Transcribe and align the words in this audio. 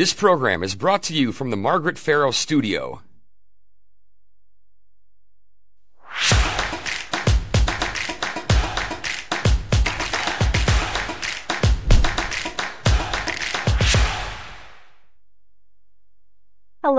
This 0.00 0.14
program 0.14 0.62
is 0.62 0.74
brought 0.76 1.02
to 1.02 1.14
you 1.14 1.30
from 1.30 1.50
the 1.50 1.58
Margaret 1.58 1.98
Farrow 1.98 2.30
Studio. 2.30 3.02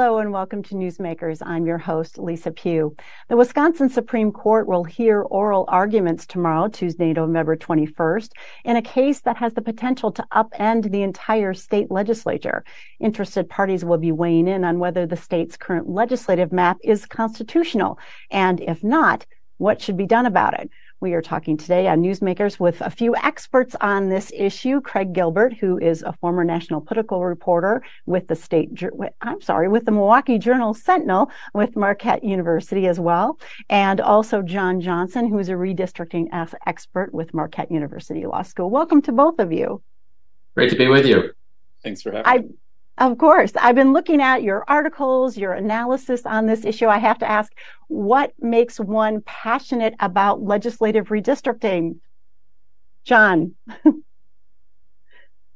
Hello 0.02 0.18
and 0.18 0.34
welcome 0.34 0.64
to 0.64 0.74
Newsmakers. 0.74 1.44
I'm 1.46 1.68
your 1.68 1.78
host, 1.78 2.18
Lisa 2.18 2.50
Pugh. 2.50 2.96
The 3.30 3.38
Wisconsin 3.38 3.88
Supreme 3.88 4.32
Court 4.32 4.68
will 4.68 4.84
hear 4.84 5.22
oral 5.22 5.66
arguments 5.68 6.26
tomorrow, 6.26 6.70
Tuesday, 6.70 7.14
November 7.14 7.56
21st, 7.56 8.32
in 8.66 8.78
a 8.78 8.82
case 8.82 9.20
that 9.20 9.38
has 9.38 9.54
the 9.54 9.62
potential 9.62 10.12
to 10.14 10.26
upend 10.34 10.92
the 10.92 11.04
entire 11.04 11.54
state 11.54 11.92
legislature. 11.92 12.64
Interested 13.00 13.48
parties 13.48 13.86
will 13.86 14.00
be 14.00 14.12
weighing 14.12 14.48
in 14.48 14.64
on 14.64 14.80
whether 14.80 15.06
the 15.06 15.16
state's 15.16 15.56
current 15.56 15.88
legislative 15.88 16.52
map 16.52 16.80
is 16.84 17.06
constitutional, 17.06 18.00
and 18.32 18.60
if 18.60 18.84
not, 18.84 19.28
what 19.60 19.80
should 19.80 19.98
be 19.98 20.08
done 20.08 20.26
about 20.26 20.60
it. 20.60 20.72
We 21.02 21.14
are 21.14 21.22
talking 21.24 21.58
today 21.58 21.88
on 21.88 22.04
Newsmakers 22.04 22.60
with 22.60 22.80
a 22.80 22.92
few 22.92 23.16
experts 23.16 23.76
on 23.82 24.10
this 24.10 24.32
issue. 24.36 24.82
Craig 24.82 25.14
Gilbert, 25.14 25.52
who 25.52 25.80
is 25.80 26.04
a 26.04 26.14
former 26.14 26.44
national 26.44 26.80
political 26.80 27.26
reporter 27.26 27.82
with 28.06 28.28
the 28.28 28.36
state, 28.36 28.70
I'm 29.22 29.42
sorry, 29.42 29.68
with 29.68 29.86
the 29.86 29.92
Milwaukee 29.92 30.38
Journal 30.38 30.76
Sentinel 30.76 31.32
with 31.56 31.76
Marquette 31.76 32.24
University 32.24 32.86
as 32.86 33.00
well. 33.00 33.40
And 33.68 34.00
also 34.00 34.44
John 34.44 34.80
Johnson, 34.80 35.28
who 35.28 35.40
is 35.40 35.50
a 35.50 35.54
redistricting 35.54 36.28
expert 36.68 37.12
with 37.16 37.34
Marquette 37.34 37.72
University 37.72 38.28
Law 38.28 38.44
School. 38.44 38.70
Welcome 38.70 39.02
to 39.02 39.12
both 39.12 39.40
of 39.40 39.52
you. 39.52 39.82
Great 40.54 40.70
to 40.70 40.76
be 40.76 40.88
with 40.88 41.08
you. 41.08 41.32
Thanks 41.84 42.04
for 42.04 42.12
having 42.12 42.44
me. 42.44 42.50
Of 43.02 43.18
course. 43.18 43.52
I've 43.60 43.74
been 43.74 43.94
looking 43.94 44.22
at 44.22 44.44
your 44.44 44.64
articles, 44.68 45.36
your 45.36 45.54
analysis 45.54 46.24
on 46.24 46.46
this 46.46 46.64
issue. 46.64 46.86
I 46.86 47.00
have 47.00 47.18
to 47.18 47.30
ask, 47.30 47.52
what 47.88 48.32
makes 48.40 48.80
one 48.80 49.22
passionate 49.22 49.96
about 50.00 50.44
legislative 50.44 51.08
redistricting? 51.08 51.98
John. 53.04 53.56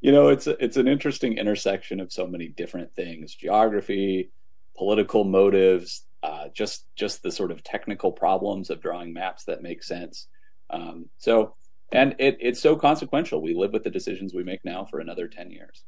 you 0.01 0.11
know, 0.11 0.29
it's 0.29 0.47
a, 0.47 0.63
it's 0.63 0.77
an 0.77 0.87
interesting 0.87 1.37
intersection 1.37 1.99
of 1.99 2.11
so 2.11 2.25
many 2.25 2.47
different 2.47 2.95
things: 2.95 3.35
geography, 3.35 4.31
political 4.75 5.23
motives, 5.23 6.03
uh, 6.23 6.47
just 6.51 6.87
just 6.95 7.21
the 7.21 7.31
sort 7.31 7.51
of 7.51 7.63
technical 7.63 8.11
problems 8.11 8.71
of 8.71 8.81
drawing 8.81 9.13
maps 9.13 9.43
that 9.43 9.61
make 9.61 9.83
sense. 9.83 10.29
Um, 10.71 11.09
so, 11.19 11.53
and 11.91 12.15
it, 12.17 12.37
it's 12.39 12.59
so 12.59 12.75
consequential. 12.75 13.39
We 13.39 13.53
live 13.53 13.71
with 13.71 13.83
the 13.83 13.91
decisions 13.91 14.33
we 14.33 14.43
make 14.43 14.65
now 14.65 14.85
for 14.85 14.99
another 14.99 15.27
ten 15.27 15.51
years. 15.51 15.83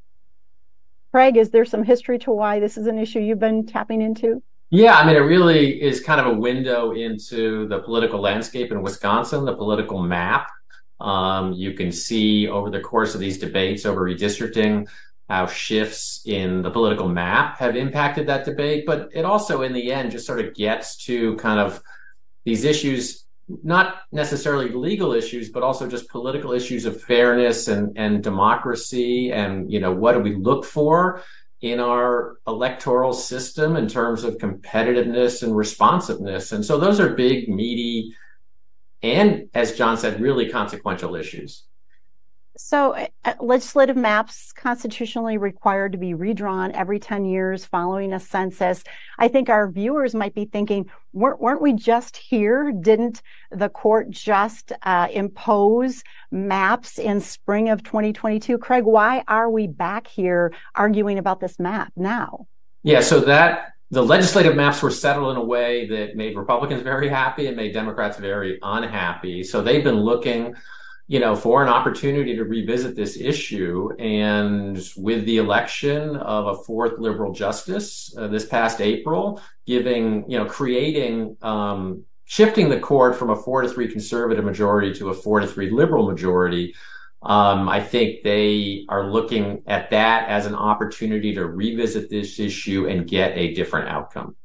Craig, 1.17 1.35
is 1.35 1.49
there 1.49 1.65
some 1.65 1.83
history 1.83 2.19
to 2.19 2.31
why 2.31 2.59
this 2.59 2.77
is 2.77 2.85
an 2.85 2.99
issue 2.99 3.17
you've 3.17 3.39
been 3.39 3.65
tapping 3.65 4.03
into? 4.03 4.43
Yeah, 4.69 4.99
I 4.99 5.03
mean, 5.03 5.15
it 5.15 5.21
really 5.21 5.81
is 5.81 5.99
kind 5.99 6.21
of 6.21 6.27
a 6.27 6.39
window 6.39 6.91
into 6.91 7.67
the 7.69 7.79
political 7.79 8.19
landscape 8.19 8.71
in 8.71 8.83
Wisconsin, 8.83 9.43
the 9.43 9.55
political 9.55 9.99
map. 9.99 10.51
Um, 10.99 11.53
you 11.53 11.73
can 11.73 11.91
see 11.91 12.47
over 12.47 12.69
the 12.69 12.81
course 12.81 13.15
of 13.15 13.19
these 13.19 13.39
debates 13.39 13.83
over 13.83 14.01
redistricting 14.01 14.87
how 15.27 15.47
shifts 15.47 16.21
in 16.27 16.61
the 16.61 16.69
political 16.69 17.09
map 17.09 17.57
have 17.57 17.75
impacted 17.75 18.27
that 18.27 18.45
debate. 18.45 18.85
But 18.85 19.09
it 19.11 19.25
also, 19.25 19.63
in 19.63 19.73
the 19.73 19.91
end, 19.91 20.11
just 20.11 20.27
sort 20.27 20.39
of 20.39 20.53
gets 20.53 20.97
to 21.05 21.35
kind 21.37 21.59
of 21.59 21.81
these 22.43 22.63
issues 22.63 23.25
not 23.63 24.01
necessarily 24.11 24.69
legal 24.69 25.13
issues, 25.13 25.49
but 25.49 25.63
also 25.63 25.87
just 25.87 26.09
political 26.09 26.51
issues 26.51 26.85
of 26.85 27.01
fairness 27.01 27.67
and, 27.67 27.97
and 27.97 28.23
democracy. 28.23 29.31
And, 29.31 29.71
you 29.71 29.79
know, 29.79 29.93
what 29.93 30.13
do 30.13 30.19
we 30.19 30.35
look 30.35 30.65
for 30.65 31.23
in 31.61 31.79
our 31.79 32.37
electoral 32.45 33.13
system 33.13 33.77
in 33.77 33.87
terms 33.87 34.23
of 34.23 34.37
competitiveness 34.37 35.43
and 35.43 35.55
responsiveness? 35.55 36.51
And 36.51 36.65
so 36.65 36.77
those 36.77 36.99
are 36.99 37.15
big, 37.15 37.47
meaty, 37.47 38.13
and 39.01 39.49
as 39.53 39.77
John 39.77 39.97
said, 39.97 40.19
really 40.19 40.49
consequential 40.49 41.15
issues. 41.15 41.63
So, 42.57 42.95
uh, 43.23 43.33
legislative 43.39 43.95
maps 43.95 44.51
constitutionally 44.51 45.37
required 45.37 45.91
to 45.91 45.97
be 45.97 46.13
redrawn 46.13 46.71
every 46.73 46.99
10 46.99 47.25
years 47.25 47.65
following 47.65 48.13
a 48.13 48.19
census. 48.19 48.83
I 49.19 49.27
think 49.27 49.49
our 49.49 49.69
viewers 49.69 50.15
might 50.15 50.33
be 50.33 50.45
thinking, 50.45 50.89
weren't, 51.13 51.39
weren't 51.39 51.61
we 51.61 51.73
just 51.73 52.17
here? 52.17 52.71
Didn't 52.71 53.21
the 53.51 53.69
court 53.69 54.09
just 54.09 54.71
uh, 54.81 55.07
impose 55.11 56.03
maps 56.31 56.97
in 56.97 57.21
spring 57.21 57.69
of 57.69 57.83
2022? 57.83 58.57
Craig, 58.57 58.85
why 58.85 59.23
are 59.27 59.49
we 59.49 59.67
back 59.67 60.07
here 60.07 60.51
arguing 60.75 61.19
about 61.19 61.39
this 61.39 61.59
map 61.59 61.93
now? 61.95 62.47
Yeah, 62.83 63.01
so 63.01 63.19
that 63.21 63.73
the 63.91 64.03
legislative 64.03 64.55
maps 64.55 64.81
were 64.81 64.91
settled 64.91 65.31
in 65.31 65.37
a 65.37 65.45
way 65.45 65.87
that 65.87 66.15
made 66.15 66.35
Republicans 66.35 66.81
very 66.81 67.07
happy 67.07 67.47
and 67.47 67.55
made 67.55 67.73
Democrats 67.73 68.17
very 68.17 68.59
unhappy. 68.61 69.43
So 69.43 69.61
they've 69.61 69.83
been 69.83 70.01
looking 70.01 70.55
you 71.07 71.19
know, 71.19 71.35
for 71.35 71.63
an 71.63 71.69
opportunity 71.69 72.35
to 72.35 72.43
revisit 72.43 72.95
this 72.95 73.17
issue. 73.17 73.89
And 73.97 74.77
with 74.97 75.25
the 75.25 75.37
election 75.37 76.17
of 76.17 76.47
a 76.47 76.63
fourth 76.63 76.99
liberal 76.99 77.31
justice 77.31 78.13
uh, 78.17 78.27
this 78.27 78.45
past 78.45 78.81
April, 78.81 79.41
giving, 79.65 80.29
you 80.29 80.37
know, 80.37 80.45
creating, 80.45 81.37
um, 81.41 82.03
shifting 82.25 82.67
the 82.67 82.79
court 82.79 83.15
from 83.15 83.29
a 83.29 83.35
four 83.35 83.61
to 83.61 83.69
three 83.69 83.89
conservative 83.89 84.43
majority 84.43 84.93
to 84.95 85.09
a 85.09 85.13
four 85.13 85.39
to 85.39 85.47
three 85.47 85.69
liberal 85.69 86.05
majority. 86.05 86.75
Um, 87.23 87.69
I 87.69 87.79
think 87.79 88.21
they 88.21 88.85
are 88.89 89.09
looking 89.09 89.63
at 89.65 89.89
that 89.91 90.27
as 90.27 90.45
an 90.45 90.55
opportunity 90.55 91.33
to 91.35 91.45
revisit 91.45 92.09
this 92.09 92.37
issue 92.37 92.87
and 92.87 93.07
get 93.07 93.35
a 93.37 93.53
different 93.53 93.87
outcome. 93.87 94.35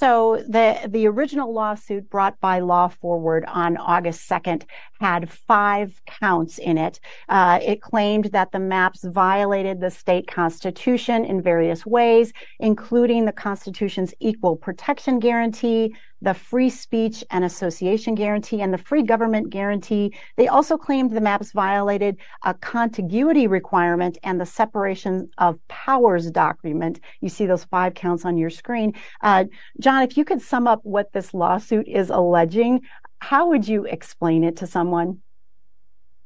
So 0.00 0.42
the 0.48 0.76
the 0.88 1.06
original 1.06 1.52
lawsuit 1.52 2.10
brought 2.10 2.40
by 2.40 2.58
Law 2.58 2.88
Forward 2.88 3.44
on 3.46 3.76
August 3.76 4.28
2nd 4.28 4.64
had 4.98 5.30
five 5.30 6.02
counts 6.06 6.58
in 6.58 6.78
it. 6.78 6.98
Uh, 7.28 7.60
it 7.62 7.80
claimed 7.80 8.26
that 8.32 8.50
the 8.50 8.58
maps 8.58 9.04
violated 9.04 9.80
the 9.80 9.90
state 9.90 10.26
constitution 10.26 11.24
in 11.24 11.42
various 11.42 11.86
ways, 11.86 12.32
including 12.58 13.24
the 13.24 13.32
Constitution's 13.32 14.14
equal 14.18 14.56
protection 14.56 15.20
guarantee, 15.20 15.94
the 16.22 16.32
free 16.32 16.70
speech 16.70 17.22
and 17.30 17.44
association 17.44 18.14
guarantee 18.14 18.62
and 18.62 18.72
the 18.72 18.78
free 18.78 19.02
government 19.02 19.50
guarantee. 19.50 20.14
They 20.36 20.48
also 20.48 20.78
claimed 20.78 21.12
the 21.12 21.20
maps 21.20 21.52
violated 21.52 22.16
a 22.44 22.54
contiguity 22.54 23.46
requirement 23.46 24.16
and 24.22 24.40
the 24.40 24.46
separation 24.46 25.28
of 25.36 25.58
powers 25.68 26.30
doctrine. 26.30 26.96
You 27.20 27.28
see 27.28 27.44
those 27.44 27.64
five 27.64 27.92
counts 27.92 28.24
on 28.24 28.38
your 28.38 28.48
screen. 28.50 28.94
Uh, 29.20 29.44
John, 29.84 30.02
if 30.02 30.16
you 30.16 30.24
could 30.24 30.40
sum 30.40 30.66
up 30.66 30.80
what 30.82 31.12
this 31.12 31.34
lawsuit 31.34 31.86
is 31.86 32.08
alleging, 32.08 32.80
how 33.18 33.50
would 33.50 33.68
you 33.68 33.84
explain 33.84 34.42
it 34.42 34.56
to 34.56 34.66
someone? 34.66 35.20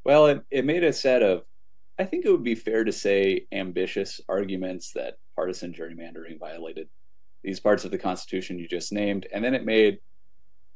Well, 0.05 0.27
it, 0.27 0.45
it 0.49 0.63
made 0.63 0.85
a 0.85 0.93
set 0.93 1.21
of, 1.21 1.43
I 1.99 2.05
think 2.05 2.23
it 2.23 2.31
would 2.31 2.45
be 2.45 2.55
fair 2.55 2.85
to 2.85 2.93
say, 2.93 3.47
ambitious 3.51 4.21
arguments 4.29 4.93
that 4.93 5.17
partisan 5.35 5.73
gerrymandering 5.73 6.39
violated 6.39 6.87
these 7.43 7.59
parts 7.59 7.83
of 7.83 7.91
the 7.91 7.97
Constitution 7.97 8.57
you 8.57 8.65
just 8.65 8.93
named, 8.93 9.27
and 9.33 9.43
then 9.43 9.53
it 9.53 9.65
made 9.65 9.99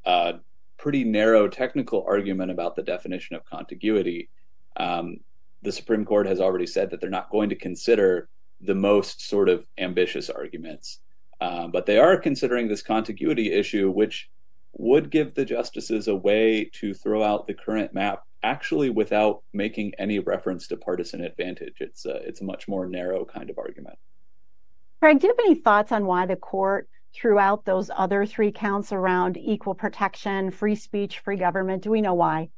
a 0.03 0.33
pretty 0.77 1.05
narrow 1.05 1.47
technical 1.47 2.03
argument 2.05 2.51
about 2.51 2.75
the 2.75 2.83
definition 2.83 3.37
of 3.37 3.45
contiguity. 3.45 4.29
Um, 4.75 5.21
the 5.61 5.71
Supreme 5.71 6.03
Court 6.03 6.27
has 6.27 6.41
already 6.41 6.67
said 6.67 6.89
that 6.89 6.99
they're 6.99 7.09
not 7.09 7.29
going 7.29 7.47
to 7.47 7.55
consider 7.55 8.27
the 8.59 8.75
most 8.75 9.29
sort 9.29 9.47
of 9.47 9.65
ambitious 9.77 10.29
arguments, 10.29 10.99
uh, 11.43 11.67
but 11.67 11.85
they 11.85 11.97
are 11.97 12.15
considering 12.15 12.69
this 12.69 12.81
contiguity 12.81 13.51
issue, 13.51 13.91
which 13.91 14.29
would 14.77 15.09
give 15.09 15.33
the 15.33 15.43
justices 15.43 16.07
a 16.07 16.15
way 16.15 16.63
to 16.71 16.93
throw 16.93 17.21
out 17.21 17.47
the 17.47 17.53
current 17.53 17.93
map 17.93 18.23
actually 18.43 18.89
without 18.89 19.43
making 19.51 19.91
any 19.99 20.19
reference 20.19 20.67
to 20.67 20.77
partisan 20.77 21.19
advantage. 21.19 21.75
It's 21.81 22.05
a, 22.05 22.15
it's 22.25 22.39
a 22.39 22.45
much 22.45 22.69
more 22.69 22.85
narrow 22.87 23.25
kind 23.25 23.49
of 23.49 23.57
argument. 23.57 23.99
Craig, 25.01 25.19
do 25.19 25.27
you 25.27 25.33
have 25.37 25.45
any 25.45 25.55
thoughts 25.55 25.91
on 25.91 26.05
why 26.05 26.25
the 26.25 26.37
court 26.37 26.87
threw 27.13 27.37
out 27.37 27.65
those 27.65 27.91
other 27.93 28.25
three 28.25 28.53
counts 28.53 28.93
around 28.93 29.35
equal 29.35 29.75
protection, 29.75 30.49
free 30.49 30.75
speech, 30.75 31.19
free 31.19 31.35
government? 31.35 31.83
Do 31.83 31.91
we 31.91 31.99
know 31.99 32.13
why? 32.13 32.49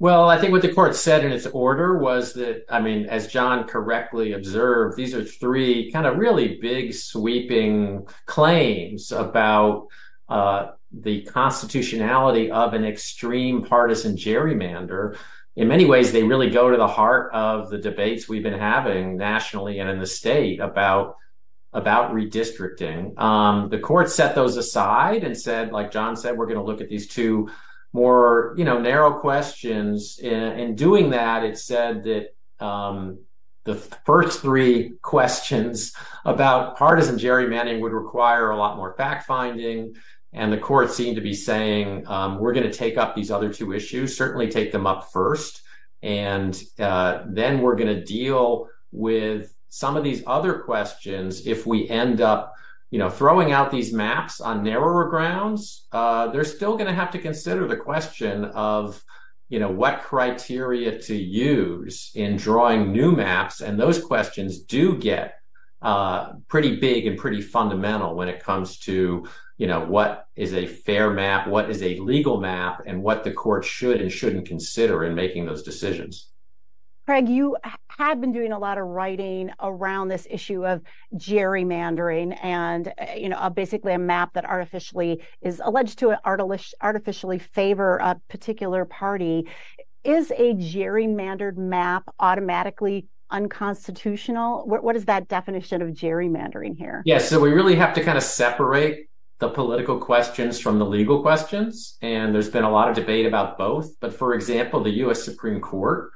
Well, 0.00 0.30
I 0.30 0.38
think 0.38 0.52
what 0.52 0.62
the 0.62 0.72
court 0.72 0.96
said 0.96 1.26
in 1.26 1.30
its 1.30 1.44
order 1.44 1.98
was 1.98 2.32
that, 2.32 2.64
I 2.70 2.80
mean, 2.80 3.04
as 3.04 3.26
John 3.26 3.64
correctly 3.64 4.32
observed, 4.32 4.96
these 4.96 5.14
are 5.14 5.22
three 5.22 5.92
kind 5.92 6.06
of 6.06 6.16
really 6.16 6.56
big, 6.56 6.94
sweeping 6.94 8.06
claims 8.24 9.12
about 9.12 9.88
uh, 10.30 10.70
the 10.90 11.20
constitutionality 11.24 12.50
of 12.50 12.72
an 12.72 12.86
extreme 12.86 13.62
partisan 13.62 14.16
gerrymander. 14.16 15.18
In 15.56 15.68
many 15.68 15.84
ways, 15.84 16.12
they 16.12 16.22
really 16.22 16.48
go 16.48 16.70
to 16.70 16.78
the 16.78 16.88
heart 16.88 17.30
of 17.34 17.68
the 17.68 17.76
debates 17.76 18.26
we've 18.26 18.42
been 18.42 18.58
having 18.58 19.18
nationally 19.18 19.80
and 19.80 19.90
in 19.90 19.98
the 19.98 20.06
state 20.06 20.60
about 20.60 21.16
about 21.74 22.12
redistricting. 22.12 23.16
Um, 23.20 23.68
the 23.68 23.78
court 23.78 24.10
set 24.10 24.34
those 24.34 24.56
aside 24.56 25.24
and 25.24 25.38
said, 25.38 25.72
like 25.72 25.92
John 25.92 26.16
said, 26.16 26.36
we're 26.36 26.46
going 26.46 26.58
to 26.58 26.64
look 26.64 26.80
at 26.80 26.88
these 26.88 27.06
two 27.06 27.50
more, 27.92 28.54
you 28.56 28.64
know, 28.64 28.80
narrow 28.80 29.18
questions. 29.20 30.18
In, 30.18 30.32
in 30.32 30.74
doing 30.74 31.10
that, 31.10 31.44
it 31.44 31.58
said 31.58 32.04
that 32.04 32.64
um, 32.64 33.20
the 33.64 33.74
first 33.74 34.40
three 34.40 34.92
questions 35.02 35.92
about 36.24 36.76
partisan 36.76 37.16
gerrymandering 37.16 37.80
would 37.80 37.92
require 37.92 38.50
a 38.50 38.56
lot 38.56 38.76
more 38.76 38.94
fact 38.96 39.26
finding. 39.26 39.94
And 40.32 40.52
the 40.52 40.58
court 40.58 40.92
seemed 40.92 41.16
to 41.16 41.22
be 41.22 41.34
saying, 41.34 42.06
um, 42.06 42.38
we're 42.38 42.52
going 42.52 42.70
to 42.70 42.76
take 42.76 42.96
up 42.96 43.16
these 43.16 43.32
other 43.32 43.52
two 43.52 43.72
issues, 43.72 44.16
certainly 44.16 44.48
take 44.48 44.70
them 44.70 44.86
up 44.86 45.10
first. 45.12 45.62
And 46.02 46.60
uh, 46.78 47.24
then 47.26 47.60
we're 47.60 47.74
going 47.74 47.94
to 47.94 48.04
deal 48.04 48.68
with 48.92 49.54
some 49.68 49.96
of 49.96 50.04
these 50.04 50.22
other 50.26 50.60
questions 50.60 51.46
if 51.46 51.66
we 51.66 51.88
end 51.88 52.20
up 52.20 52.54
you 52.90 52.98
know, 52.98 53.08
throwing 53.08 53.52
out 53.52 53.70
these 53.70 53.92
maps 53.92 54.40
on 54.40 54.64
narrower 54.64 55.08
grounds, 55.08 55.86
uh, 55.92 56.28
they're 56.28 56.44
still 56.44 56.72
going 56.72 56.86
to 56.86 56.92
have 56.92 57.10
to 57.12 57.18
consider 57.18 57.68
the 57.68 57.76
question 57.76 58.44
of, 58.46 59.02
you 59.48 59.60
know, 59.60 59.70
what 59.70 60.02
criteria 60.02 60.98
to 60.98 61.14
use 61.14 62.10
in 62.14 62.36
drawing 62.36 62.92
new 62.92 63.12
maps. 63.12 63.60
And 63.60 63.78
those 63.78 64.02
questions 64.02 64.60
do 64.60 64.96
get 64.96 65.34
uh, 65.82 66.34
pretty 66.48 66.76
big 66.76 67.06
and 67.06 67.16
pretty 67.16 67.40
fundamental 67.40 68.14
when 68.14 68.28
it 68.28 68.42
comes 68.42 68.78
to, 68.80 69.26
you 69.56 69.66
know, 69.66 69.84
what 69.84 70.26
is 70.34 70.52
a 70.52 70.66
fair 70.66 71.10
map, 71.10 71.46
what 71.46 71.70
is 71.70 71.82
a 71.82 71.98
legal 72.00 72.40
map, 72.40 72.82
and 72.86 73.02
what 73.02 73.22
the 73.24 73.32
court 73.32 73.64
should 73.64 74.00
and 74.00 74.10
shouldn't 74.10 74.46
consider 74.46 75.04
in 75.04 75.14
making 75.14 75.46
those 75.46 75.62
decisions. 75.62 76.28
Craig, 77.06 77.28
you 77.28 77.56
had 78.00 78.18
been 78.18 78.32
doing 78.32 78.50
a 78.50 78.58
lot 78.58 78.78
of 78.78 78.86
writing 78.86 79.50
around 79.60 80.08
this 80.08 80.26
issue 80.30 80.66
of 80.66 80.80
gerrymandering 81.16 82.34
and, 82.42 82.88
uh, 82.98 83.12
you 83.14 83.28
know, 83.28 83.50
basically 83.50 83.92
a 83.92 83.98
map 83.98 84.32
that 84.32 84.46
artificially 84.46 85.22
is 85.42 85.60
alleged 85.62 85.98
to 85.98 86.18
artificially 86.24 87.38
favor 87.38 87.98
a 87.98 88.18
particular 88.30 88.86
party. 88.86 89.46
Is 90.02 90.30
a 90.30 90.54
gerrymandered 90.54 91.58
map 91.58 92.04
automatically 92.18 93.06
unconstitutional? 93.30 94.64
What 94.66 94.96
is 94.96 95.04
that 95.04 95.28
definition 95.28 95.82
of 95.82 95.90
gerrymandering 95.90 96.78
here? 96.78 97.02
Yes, 97.04 97.28
so 97.28 97.38
we 97.38 97.50
really 97.50 97.76
have 97.76 97.92
to 97.96 98.02
kind 98.02 98.16
of 98.16 98.24
separate 98.24 99.10
the 99.40 99.50
political 99.50 99.98
questions 99.98 100.58
from 100.58 100.78
the 100.78 100.86
legal 100.86 101.20
questions. 101.20 101.98
And 102.00 102.34
there's 102.34 102.48
been 102.48 102.64
a 102.64 102.70
lot 102.70 102.88
of 102.88 102.94
debate 102.96 103.26
about 103.26 103.58
both. 103.58 104.00
But 104.00 104.14
for 104.14 104.32
example, 104.32 104.82
the 104.82 105.04
US 105.04 105.22
Supreme 105.22 105.60
Court 105.60 106.12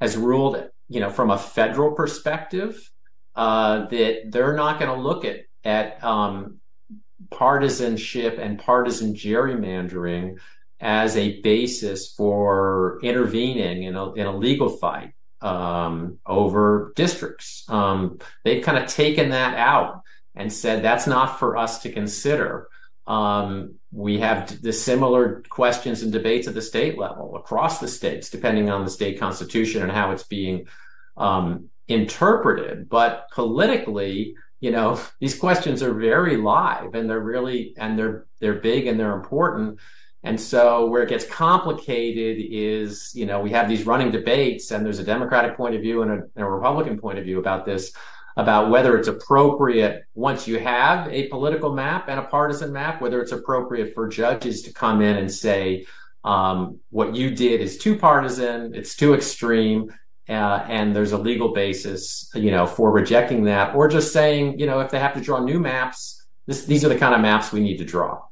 has 0.00 0.16
ruled, 0.16 0.68
you 0.88 1.00
know, 1.00 1.10
from 1.10 1.30
a 1.30 1.38
federal 1.38 1.92
perspective, 1.92 2.90
uh, 3.34 3.86
that 3.86 4.30
they're 4.30 4.56
not 4.56 4.78
going 4.78 4.94
to 4.94 5.02
look 5.02 5.24
at 5.24 5.40
at 5.64 6.02
um, 6.02 6.58
partisanship 7.30 8.38
and 8.38 8.58
partisan 8.58 9.14
gerrymandering 9.14 10.36
as 10.80 11.16
a 11.16 11.40
basis 11.40 12.12
for 12.12 12.98
intervening 13.02 13.84
in 13.84 13.94
a, 13.94 14.12
in 14.14 14.26
a 14.26 14.36
legal 14.36 14.68
fight 14.68 15.12
um, 15.40 16.18
over 16.26 16.92
districts. 16.96 17.64
Um, 17.68 18.18
they've 18.44 18.64
kind 18.64 18.78
of 18.78 18.88
taken 18.88 19.30
that 19.30 19.56
out 19.56 20.02
and 20.34 20.52
said 20.52 20.82
that's 20.82 21.06
not 21.06 21.38
for 21.38 21.56
us 21.56 21.80
to 21.82 21.92
consider. 21.92 22.68
Um, 23.06 23.76
we 23.90 24.18
have 24.20 24.62
the 24.62 24.72
similar 24.72 25.42
questions 25.48 26.02
and 26.02 26.12
debates 26.12 26.48
at 26.48 26.54
the 26.54 26.62
state 26.62 26.98
level 26.98 27.36
across 27.36 27.78
the 27.78 27.88
states, 27.88 28.30
depending 28.30 28.70
on 28.70 28.84
the 28.84 28.90
state 28.90 29.18
constitution 29.18 29.82
and 29.82 29.92
how 29.92 30.12
it's 30.12 30.22
being 30.22 30.66
um, 31.16 31.68
interpreted. 31.88 32.88
But 32.88 33.26
politically, 33.32 34.36
you 34.60 34.70
know, 34.70 35.00
these 35.20 35.38
questions 35.38 35.82
are 35.82 35.94
very 35.94 36.36
live 36.36 36.94
and 36.94 37.08
they're 37.08 37.20
really 37.20 37.74
and 37.76 37.98
they're 37.98 38.26
they're 38.40 38.60
big 38.60 38.86
and 38.86 38.98
they're 38.98 39.14
important. 39.14 39.78
And 40.24 40.40
so 40.40 40.86
where 40.86 41.02
it 41.02 41.08
gets 41.08 41.26
complicated 41.26 42.36
is, 42.48 43.10
you 43.12 43.26
know, 43.26 43.40
we 43.40 43.50
have 43.50 43.68
these 43.68 43.86
running 43.86 44.12
debates 44.12 44.70
and 44.70 44.86
there's 44.86 45.00
a 45.00 45.04
Democratic 45.04 45.56
point 45.56 45.74
of 45.74 45.80
view 45.80 46.02
and 46.02 46.12
a, 46.12 46.14
and 46.14 46.44
a 46.44 46.48
Republican 46.48 46.96
point 47.00 47.18
of 47.18 47.24
view 47.24 47.40
about 47.40 47.66
this 47.66 47.92
about 48.36 48.70
whether 48.70 48.96
it's 48.98 49.08
appropriate 49.08 50.04
once 50.14 50.48
you 50.48 50.58
have 50.58 51.08
a 51.08 51.28
political 51.28 51.72
map 51.74 52.08
and 52.08 52.18
a 52.18 52.24
partisan 52.24 52.72
map, 52.72 53.00
whether 53.00 53.20
it's 53.20 53.32
appropriate 53.32 53.94
for 53.94 54.08
judges 54.08 54.62
to 54.62 54.72
come 54.72 55.02
in 55.02 55.16
and 55.16 55.30
say, 55.30 55.84
um, 56.24 56.78
what 56.90 57.14
you 57.14 57.30
did 57.30 57.60
is 57.60 57.78
too 57.78 57.98
partisan, 57.98 58.74
it's 58.74 58.94
too 58.96 59.14
extreme, 59.14 59.92
uh, 60.28 60.64
and 60.68 60.94
there's 60.94 61.12
a 61.12 61.18
legal 61.18 61.52
basis, 61.52 62.30
you 62.34 62.50
know, 62.50 62.66
for 62.66 62.92
rejecting 62.92 63.44
that, 63.44 63.74
or 63.74 63.88
just 63.88 64.12
saying, 64.12 64.58
you 64.58 64.66
know, 64.66 64.80
if 64.80 64.90
they 64.90 65.00
have 65.00 65.14
to 65.14 65.20
draw 65.20 65.42
new 65.42 65.58
maps, 65.58 66.26
this, 66.46 66.64
these 66.64 66.84
are 66.84 66.88
the 66.88 66.98
kind 66.98 67.14
of 67.14 67.20
maps 67.20 67.52
we 67.52 67.60
need 67.60 67.76
to 67.78 67.84
draw. 67.84 68.22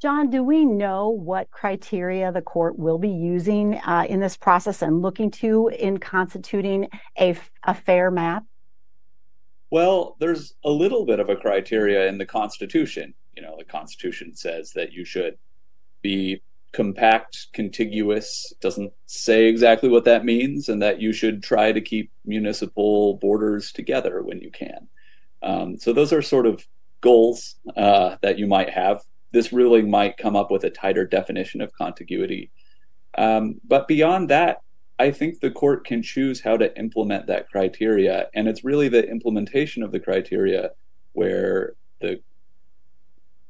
John, 0.00 0.30
do 0.30 0.42
we 0.42 0.64
know 0.64 1.10
what 1.10 1.52
criteria 1.52 2.32
the 2.32 2.42
court 2.42 2.76
will 2.76 2.98
be 2.98 3.10
using 3.10 3.76
uh, 3.76 4.04
in 4.08 4.18
this 4.18 4.36
process 4.36 4.82
and 4.82 5.00
looking 5.00 5.30
to 5.30 5.68
in 5.68 5.98
constituting 5.98 6.88
a, 7.16 7.36
a 7.62 7.72
fair 7.72 8.10
map? 8.10 8.44
Well, 9.72 10.16
there's 10.18 10.52
a 10.66 10.70
little 10.70 11.06
bit 11.06 11.18
of 11.18 11.30
a 11.30 11.34
criteria 11.34 12.06
in 12.06 12.18
the 12.18 12.26
Constitution. 12.26 13.14
You 13.34 13.40
know, 13.40 13.56
the 13.56 13.64
Constitution 13.64 14.36
says 14.36 14.72
that 14.72 14.92
you 14.92 15.06
should 15.06 15.38
be 16.02 16.42
compact, 16.72 17.46
contiguous, 17.54 18.52
doesn't 18.60 18.92
say 19.06 19.46
exactly 19.46 19.88
what 19.88 20.04
that 20.04 20.26
means, 20.26 20.68
and 20.68 20.82
that 20.82 21.00
you 21.00 21.14
should 21.14 21.42
try 21.42 21.72
to 21.72 21.80
keep 21.80 22.10
municipal 22.26 23.14
borders 23.14 23.72
together 23.72 24.22
when 24.22 24.42
you 24.42 24.50
can. 24.50 24.88
Um, 25.42 25.78
so 25.78 25.94
those 25.94 26.12
are 26.12 26.20
sort 26.20 26.44
of 26.44 26.66
goals 27.00 27.54
uh, 27.74 28.16
that 28.20 28.38
you 28.38 28.46
might 28.46 28.68
have. 28.68 29.00
This 29.30 29.54
ruling 29.54 29.90
might 29.90 30.18
come 30.18 30.36
up 30.36 30.50
with 30.50 30.64
a 30.64 30.70
tighter 30.70 31.06
definition 31.06 31.62
of 31.62 31.72
contiguity. 31.72 32.50
Um, 33.16 33.58
but 33.66 33.88
beyond 33.88 34.28
that, 34.28 34.60
I 35.02 35.10
think 35.10 35.40
the 35.40 35.50
court 35.50 35.84
can 35.84 36.00
choose 36.00 36.42
how 36.42 36.56
to 36.56 36.78
implement 36.78 37.26
that 37.26 37.50
criteria, 37.50 38.28
and 38.34 38.46
it's 38.46 38.62
really 38.62 38.88
the 38.88 39.04
implementation 39.04 39.82
of 39.82 39.90
the 39.90 39.98
criteria 39.98 40.70
where 41.12 41.74
the 42.00 42.20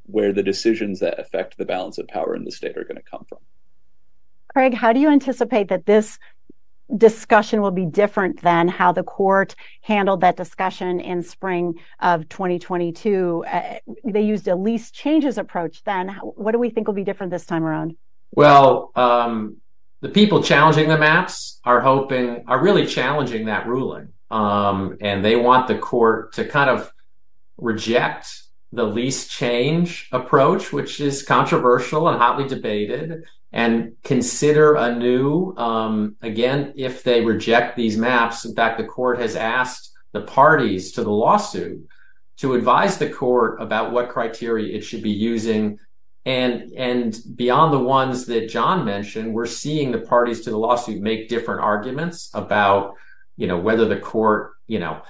where 0.04 0.32
the 0.32 0.42
decisions 0.42 1.00
that 1.00 1.20
affect 1.20 1.58
the 1.58 1.66
balance 1.66 1.98
of 1.98 2.08
power 2.08 2.34
in 2.34 2.44
the 2.44 2.50
state 2.50 2.78
are 2.78 2.84
going 2.84 2.96
to 2.96 3.02
come 3.02 3.26
from. 3.28 3.38
Craig, 4.48 4.72
how 4.72 4.94
do 4.94 5.00
you 5.00 5.10
anticipate 5.10 5.68
that 5.68 5.84
this 5.84 6.18
discussion 6.96 7.60
will 7.60 7.70
be 7.70 7.84
different 7.84 8.40
than 8.40 8.66
how 8.66 8.90
the 8.90 9.02
court 9.02 9.54
handled 9.82 10.22
that 10.22 10.38
discussion 10.38 11.00
in 11.00 11.22
spring 11.22 11.74
of 12.00 12.26
2022? 12.30 13.44
Uh, 13.46 13.78
they 14.04 14.22
used 14.22 14.48
a 14.48 14.56
least 14.56 14.94
changes 14.94 15.36
approach 15.36 15.84
then. 15.84 16.08
What 16.22 16.52
do 16.52 16.58
we 16.58 16.70
think 16.70 16.86
will 16.86 16.94
be 16.94 17.04
different 17.04 17.30
this 17.30 17.44
time 17.44 17.62
around? 17.62 17.94
Well, 18.34 18.90
um, 18.96 19.58
the 20.02 20.08
people 20.08 20.42
challenging 20.42 20.88
the 20.88 20.98
maps 20.98 21.60
are 21.64 21.80
hoping 21.80 22.44
are 22.48 22.62
really 22.62 22.86
challenging 22.86 23.46
that 23.46 23.66
ruling. 23.66 24.08
Um, 24.30 24.98
and 25.00 25.24
they 25.24 25.36
want 25.36 25.68
the 25.68 25.78
court 25.78 26.34
to 26.34 26.44
kind 26.44 26.68
of 26.68 26.92
reject 27.56 28.42
the 28.72 28.84
least 28.84 29.30
change 29.30 30.08
approach 30.12 30.72
which 30.72 30.98
is 30.98 31.22
controversial 31.22 32.08
and 32.08 32.18
hotly 32.18 32.48
debated 32.48 33.22
and 33.52 33.92
consider 34.02 34.74
a 34.74 34.94
new 34.94 35.54
um, 35.56 36.16
again 36.22 36.72
if 36.74 37.04
they 37.04 37.24
reject 37.24 37.76
these 37.76 37.96
maps. 37.96 38.44
In 38.44 38.54
fact 38.54 38.78
the 38.78 38.84
court 38.84 39.20
has 39.20 39.36
asked 39.36 39.92
the 40.12 40.22
parties 40.22 40.92
to 40.92 41.04
the 41.04 41.10
lawsuit 41.10 41.86
to 42.38 42.54
advise 42.54 42.98
the 42.98 43.08
court 43.08 43.62
about 43.62 43.92
what 43.92 44.08
criteria 44.08 44.76
it 44.76 44.80
should 44.80 45.02
be 45.02 45.10
using 45.10 45.78
and 46.24 46.72
and 46.72 47.18
beyond 47.34 47.72
the 47.72 47.78
ones 47.78 48.26
that 48.26 48.48
John 48.48 48.84
mentioned, 48.84 49.34
we're 49.34 49.46
seeing 49.46 49.90
the 49.90 49.98
parties 49.98 50.42
to 50.42 50.50
the 50.50 50.56
lawsuit 50.56 51.02
make 51.02 51.28
different 51.28 51.60
arguments 51.60 52.30
about, 52.34 52.94
you 53.36 53.46
know, 53.46 53.58
whether 53.58 53.86
the 53.86 53.98
court, 53.98 54.52
you 54.68 54.78
know, 54.78 55.02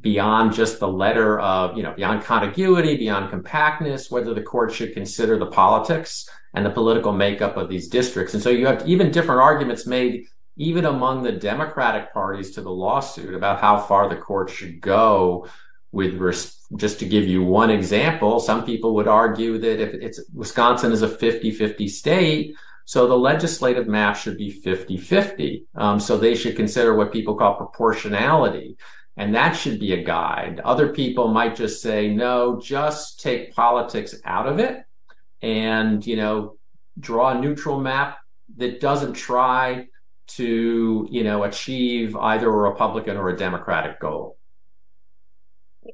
beyond 0.00 0.52
just 0.52 0.78
the 0.78 0.88
letter 0.88 1.40
of, 1.40 1.76
you 1.76 1.82
know, 1.82 1.92
beyond 1.92 2.22
contiguity, 2.22 2.96
beyond 2.96 3.30
compactness, 3.30 4.10
whether 4.10 4.34
the 4.34 4.42
court 4.42 4.72
should 4.72 4.92
consider 4.92 5.38
the 5.38 5.46
politics 5.46 6.28
and 6.54 6.64
the 6.64 6.70
political 6.70 7.12
makeup 7.12 7.56
of 7.56 7.68
these 7.68 7.88
districts. 7.88 8.34
And 8.34 8.42
so 8.42 8.50
you 8.50 8.66
have 8.66 8.86
even 8.86 9.10
different 9.10 9.40
arguments 9.40 9.86
made 9.86 10.26
even 10.58 10.86
among 10.86 11.22
the 11.22 11.32
Democratic 11.32 12.12
parties 12.12 12.52
to 12.52 12.62
the 12.62 12.70
lawsuit 12.70 13.34
about 13.34 13.60
how 13.60 13.78
far 13.78 14.08
the 14.08 14.16
court 14.16 14.48
should 14.48 14.80
go 14.80 15.46
with 15.96 16.14
res- 16.14 16.58
just 16.76 16.98
to 16.98 17.06
give 17.06 17.26
you 17.26 17.42
one 17.42 17.70
example, 17.70 18.38
some 18.38 18.64
people 18.64 18.94
would 18.94 19.08
argue 19.08 19.56
that 19.58 19.80
if 19.80 19.94
it's 19.94 20.20
Wisconsin 20.34 20.92
is 20.92 21.02
a 21.02 21.08
50-50 21.08 21.88
state, 21.88 22.54
so 22.84 23.06
the 23.06 23.16
legislative 23.16 23.88
map 23.88 24.14
should 24.14 24.36
be 24.36 24.62
50-50. 24.62 25.64
Um, 25.74 25.98
so 25.98 26.16
they 26.16 26.34
should 26.34 26.54
consider 26.54 26.94
what 26.94 27.12
people 27.12 27.34
call 27.34 27.54
proportionality. 27.54 28.76
And 29.16 29.34
that 29.34 29.52
should 29.52 29.80
be 29.80 29.94
a 29.94 30.04
guide. 30.04 30.60
Other 30.60 30.92
people 30.92 31.28
might 31.28 31.56
just 31.56 31.80
say, 31.80 32.08
no, 32.08 32.60
just 32.60 33.20
take 33.20 33.54
politics 33.54 34.14
out 34.26 34.46
of 34.46 34.58
it 34.58 34.84
and, 35.40 36.06
you 36.06 36.16
know, 36.16 36.58
draw 37.00 37.30
a 37.30 37.40
neutral 37.40 37.80
map 37.80 38.18
that 38.58 38.80
doesn't 38.80 39.14
try 39.14 39.86
to, 40.26 41.08
you 41.10 41.24
know, 41.24 41.44
achieve 41.44 42.14
either 42.16 42.48
a 42.48 42.70
Republican 42.70 43.16
or 43.16 43.30
a 43.30 43.36
Democratic 43.36 43.98
goal. 43.98 44.35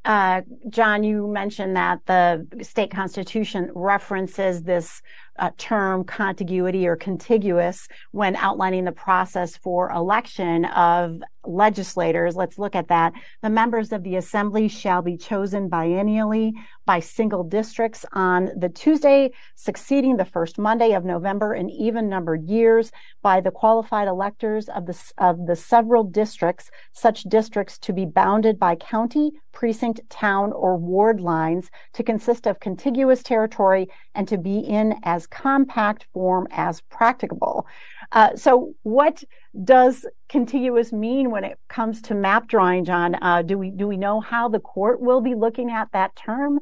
Uh, 0.04 0.42
John, 0.68 1.02
you 1.02 1.26
mentioned 1.26 1.76
that 1.76 2.00
the 2.06 2.46
state 2.62 2.90
constitution 2.90 3.70
references 3.74 4.62
this 4.62 5.02
uh, 5.38 5.50
term 5.56 6.04
contiguity 6.04 6.86
or 6.86 6.96
contiguous 6.96 7.88
when 8.10 8.36
outlining 8.36 8.84
the 8.84 8.92
process 8.92 9.56
for 9.56 9.90
election 9.90 10.64
of 10.66 11.20
legislators. 11.44 12.36
Let's 12.36 12.58
look 12.58 12.74
at 12.74 12.88
that. 12.88 13.12
The 13.42 13.50
members 13.50 13.92
of 13.92 14.02
the 14.02 14.16
assembly 14.16 14.68
shall 14.68 15.02
be 15.02 15.16
chosen 15.16 15.68
biennially 15.68 16.52
by 16.86 17.00
single 17.00 17.44
districts 17.44 18.04
on 18.12 18.50
the 18.56 18.68
Tuesday 18.68 19.32
succeeding 19.54 20.16
the 20.16 20.24
first 20.24 20.58
Monday 20.58 20.92
of 20.92 21.04
November 21.04 21.54
in 21.54 21.70
even 21.70 22.08
numbered 22.08 22.44
years 22.44 22.92
by 23.22 23.40
the 23.40 23.50
qualified 23.50 24.08
electors 24.08 24.68
of 24.68 24.86
the, 24.86 25.12
of 25.18 25.46
the 25.46 25.56
several 25.56 26.04
districts, 26.04 26.70
such 26.92 27.24
districts 27.24 27.78
to 27.78 27.92
be 27.92 28.04
bounded 28.04 28.58
by 28.58 28.74
county, 28.74 29.32
precinct, 29.52 30.00
town, 30.08 30.52
or 30.52 30.76
ward 30.76 31.20
lines 31.20 31.70
to 31.92 32.02
consist 32.02 32.46
of 32.46 32.60
contiguous 32.60 33.22
territory 33.22 33.88
and 34.14 34.26
to 34.28 34.38
be 34.38 34.58
in 34.58 34.94
as 35.04 35.26
compact 35.26 36.06
form 36.12 36.46
as 36.50 36.80
practicable. 36.82 37.66
Uh, 38.12 38.36
so, 38.36 38.74
what 38.82 39.24
does 39.64 40.06
contiguous 40.28 40.92
mean 40.92 41.30
when 41.30 41.44
it 41.44 41.58
comes 41.68 42.02
to 42.02 42.14
map 42.14 42.46
drawing, 42.46 42.84
John? 42.84 43.16
Uh, 43.22 43.42
do 43.42 43.56
we 43.56 43.70
do 43.70 43.88
we 43.88 43.96
know 43.96 44.20
how 44.20 44.48
the 44.48 44.60
court 44.60 45.00
will 45.00 45.22
be 45.22 45.34
looking 45.34 45.70
at 45.70 45.90
that 45.92 46.14
term? 46.14 46.60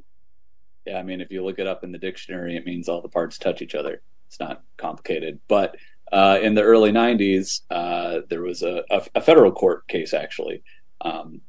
Yeah, 0.87 0.99
I 0.99 1.03
mean, 1.03 1.21
if 1.21 1.31
you 1.31 1.45
look 1.45 1.59
it 1.59 1.67
up 1.67 1.83
in 1.83 1.93
the 1.93 1.99
dictionary, 1.99 2.57
it 2.57 2.65
means 2.65 2.89
all 2.89 3.03
the 3.03 3.09
parts 3.09 3.37
touch 3.37 3.63
each 3.63 3.75
other. 3.75 4.01
It's 4.29 4.39
not 4.39 4.63
complicated. 4.77 5.41
But 5.49 5.77
uh, 6.13 6.39
in 6.41 6.55
the 6.55 6.63
early 6.63 6.93
'90s, 6.93 7.63
uh, 7.69 8.21
there 8.29 8.43
was 8.43 8.63
a, 8.63 8.85
a, 8.91 9.03
a, 9.17 9.21
federal 9.21 9.51
court 9.51 9.89
case 9.89 10.15
actually, 10.15 10.63
um, 11.01 11.41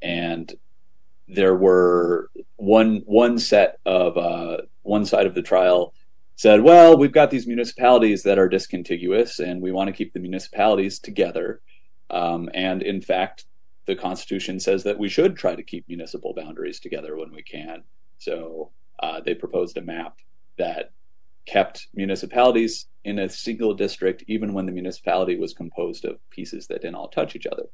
and 0.00 0.52
there 1.26 1.56
were 1.56 2.30
one 2.54 3.02
one 3.06 3.38
set 3.40 3.78
of 3.84 4.16
uh, 4.16 4.58
one 4.82 5.04
side 5.04 5.26
of 5.26 5.34
the 5.34 5.42
trial 5.42 5.92
said, 6.40 6.62
well, 6.62 6.96
we've 6.96 7.12
got 7.12 7.30
these 7.30 7.46
municipalities 7.46 8.22
that 8.22 8.38
are 8.38 8.48
discontiguous 8.48 9.40
and 9.40 9.60
we 9.60 9.70
want 9.70 9.88
to 9.88 9.92
keep 9.92 10.14
the 10.14 10.18
municipalities 10.18 10.98
together. 10.98 11.60
Um, 12.08 12.48
and 12.54 12.82
in 12.82 13.02
fact, 13.02 13.44
the 13.84 13.94
Constitution 13.94 14.58
says 14.58 14.82
that 14.84 14.98
we 14.98 15.10
should 15.10 15.36
try 15.36 15.54
to 15.54 15.62
keep 15.62 15.86
municipal 15.86 16.32
boundaries 16.32 16.80
together 16.80 17.14
when 17.14 17.30
we 17.30 17.42
can. 17.42 17.82
So 18.16 18.70
uh, 19.00 19.20
they 19.20 19.34
proposed 19.34 19.76
a 19.76 19.82
map 19.82 20.16
that 20.56 20.92
kept 21.44 21.88
municipalities 21.92 22.86
in 23.04 23.18
a 23.18 23.28
single 23.28 23.74
district, 23.74 24.24
even 24.26 24.54
when 24.54 24.64
the 24.64 24.72
municipality 24.72 25.36
was 25.36 25.52
composed 25.52 26.06
of 26.06 26.26
pieces 26.30 26.68
that 26.68 26.80
didn't 26.80 26.94
all 26.94 27.08
touch 27.08 27.36
each 27.36 27.46
other. 27.52 27.66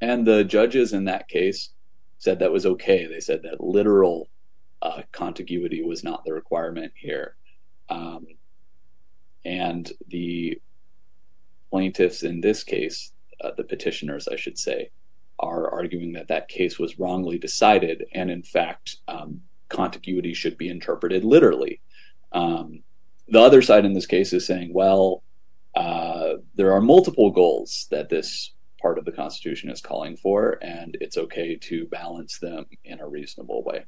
And 0.00 0.26
the 0.26 0.42
judges 0.42 0.92
in 0.92 1.04
that 1.04 1.28
case 1.28 1.70
said 2.18 2.40
that 2.40 2.50
was 2.50 2.66
okay. 2.66 3.06
They 3.06 3.20
said 3.20 3.42
that 3.44 3.62
literal 3.62 4.28
uh, 4.82 5.02
contiguity 5.12 5.84
was 5.84 6.02
not 6.02 6.24
the 6.24 6.32
requirement 6.32 6.94
here. 6.96 7.36
Um, 7.90 8.26
and 9.44 9.90
the 10.08 10.60
plaintiffs 11.70 12.22
in 12.22 12.40
this 12.40 12.64
case, 12.64 13.12
uh, 13.42 13.50
the 13.56 13.64
petitioners, 13.64 14.28
I 14.28 14.36
should 14.36 14.58
say, 14.58 14.90
are 15.38 15.70
arguing 15.70 16.12
that 16.12 16.28
that 16.28 16.48
case 16.48 16.78
was 16.78 16.98
wrongly 16.98 17.38
decided, 17.38 18.04
and 18.12 18.30
in 18.30 18.42
fact, 18.42 18.96
um, 19.08 19.40
contiguity 19.68 20.34
should 20.34 20.58
be 20.58 20.68
interpreted 20.68 21.24
literally. 21.24 21.80
Um, 22.32 22.82
the 23.28 23.40
other 23.40 23.62
side 23.62 23.84
in 23.84 23.94
this 23.94 24.06
case 24.06 24.32
is 24.32 24.46
saying, 24.46 24.72
well, 24.74 25.22
uh, 25.74 26.34
there 26.56 26.72
are 26.72 26.80
multiple 26.80 27.30
goals 27.30 27.86
that 27.90 28.08
this 28.08 28.52
part 28.82 28.98
of 28.98 29.04
the 29.04 29.12
Constitution 29.12 29.70
is 29.70 29.80
calling 29.80 30.16
for, 30.16 30.58
and 30.62 30.96
it's 31.00 31.16
okay 31.16 31.56
to 31.56 31.86
balance 31.86 32.38
them 32.38 32.66
in 32.84 33.00
a 33.00 33.08
reasonable 33.08 33.62
way 33.62 33.84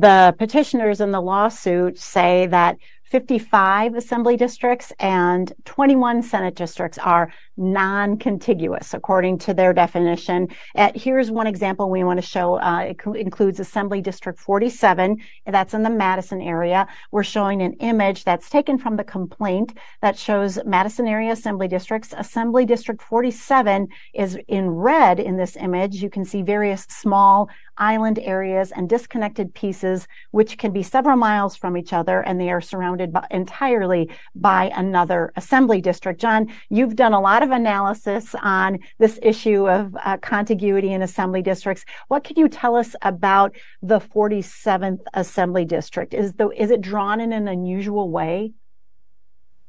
the 0.00 0.34
petitioners 0.38 1.00
in 1.00 1.10
the 1.10 1.20
lawsuit 1.20 1.98
say 1.98 2.46
that 2.48 2.76
55 3.06 3.94
assembly 3.94 4.36
districts 4.36 4.92
and 4.98 5.52
21 5.64 6.22
senate 6.22 6.56
districts 6.56 6.98
are 6.98 7.32
non-contiguous 7.56 8.92
according 8.92 9.38
to 9.38 9.54
their 9.54 9.72
definition. 9.72 10.48
At, 10.74 10.96
here's 10.96 11.30
one 11.30 11.46
example 11.46 11.88
we 11.88 12.04
want 12.04 12.20
to 12.20 12.26
show. 12.26 12.58
Uh, 12.58 12.80
it 12.80 13.00
includes 13.16 13.60
Assembly 13.60 14.00
District 14.00 14.38
47. 14.38 15.18
That's 15.46 15.72
in 15.72 15.82
the 15.82 15.90
Madison 15.90 16.40
area. 16.40 16.86
We're 17.12 17.22
showing 17.22 17.62
an 17.62 17.74
image 17.74 18.24
that's 18.24 18.50
taken 18.50 18.76
from 18.76 18.96
the 18.96 19.04
complaint 19.04 19.72
that 20.02 20.18
shows 20.18 20.58
Madison 20.66 21.06
area 21.06 21.32
assembly 21.32 21.68
districts. 21.68 22.12
Assembly 22.16 22.66
District 22.66 23.00
47 23.00 23.88
is 24.14 24.36
in 24.48 24.68
red 24.68 25.20
in 25.20 25.36
this 25.36 25.56
image. 25.56 26.02
You 26.02 26.10
can 26.10 26.24
see 26.24 26.42
various 26.42 26.82
small 26.90 27.48
island 27.78 28.18
areas 28.18 28.72
and 28.72 28.88
disconnected 28.88 29.54
pieces, 29.54 30.08
which 30.30 30.58
can 30.58 30.72
be 30.72 30.82
several 30.82 31.16
miles 31.16 31.56
from 31.56 31.76
each 31.76 31.92
other, 31.92 32.20
and 32.20 32.40
they 32.40 32.50
are 32.50 32.60
surrounded 32.60 32.95
by, 33.12 33.26
entirely 33.30 34.10
by 34.34 34.70
another 34.74 35.32
assembly 35.36 35.80
district. 35.80 36.20
John, 36.20 36.52
you've 36.70 36.96
done 36.96 37.12
a 37.12 37.20
lot 37.20 37.42
of 37.42 37.50
analysis 37.50 38.34
on 38.42 38.78
this 38.98 39.18
issue 39.22 39.68
of 39.68 39.96
uh, 40.04 40.16
contiguity 40.18 40.92
in 40.92 41.02
assembly 41.02 41.42
districts. 41.42 41.84
What 42.08 42.24
can 42.24 42.36
you 42.36 42.48
tell 42.48 42.76
us 42.76 42.94
about 43.02 43.54
the 43.82 44.00
47th 44.00 45.00
assembly 45.14 45.64
district? 45.64 46.14
Is 46.14 46.34
the 46.34 46.48
is 46.50 46.70
it 46.70 46.80
drawn 46.80 47.20
in 47.20 47.32
an 47.32 47.48
unusual 47.48 48.10
way? 48.10 48.52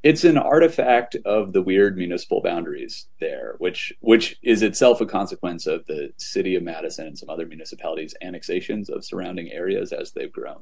it's 0.04 0.24
an 0.24 0.38
artifact 0.38 1.18
of 1.26 1.54
the 1.54 1.62
weird 1.62 1.98
municipal 1.98 2.42
boundaries 2.42 3.08
there, 3.20 3.56
which 3.58 3.92
which 4.00 4.38
is 4.42 4.62
itself 4.62 5.02
a 5.02 5.06
consequence 5.06 5.68
of 5.68 5.86
the 5.88 6.14
city 6.18 6.56
of 6.56 6.64
Madison 6.64 7.08
and 7.08 7.18
some 7.18 7.30
other 7.30 7.46
municipalities' 7.46 8.16
annexations 8.22 8.90
of 8.90 9.04
surrounding 9.04 9.52
areas 9.52 9.92
as 9.92 10.12
they've 10.12 10.32
grown. 10.32 10.62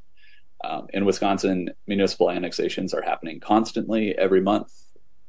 Um, 0.66 0.88
in 0.94 1.06
Wisconsin, 1.06 1.70
municipal 1.86 2.32
annexations 2.32 2.94
are 2.94 3.04
happening 3.04 3.40
constantly. 3.40 4.18
Every 4.18 4.42
month, 4.42 4.74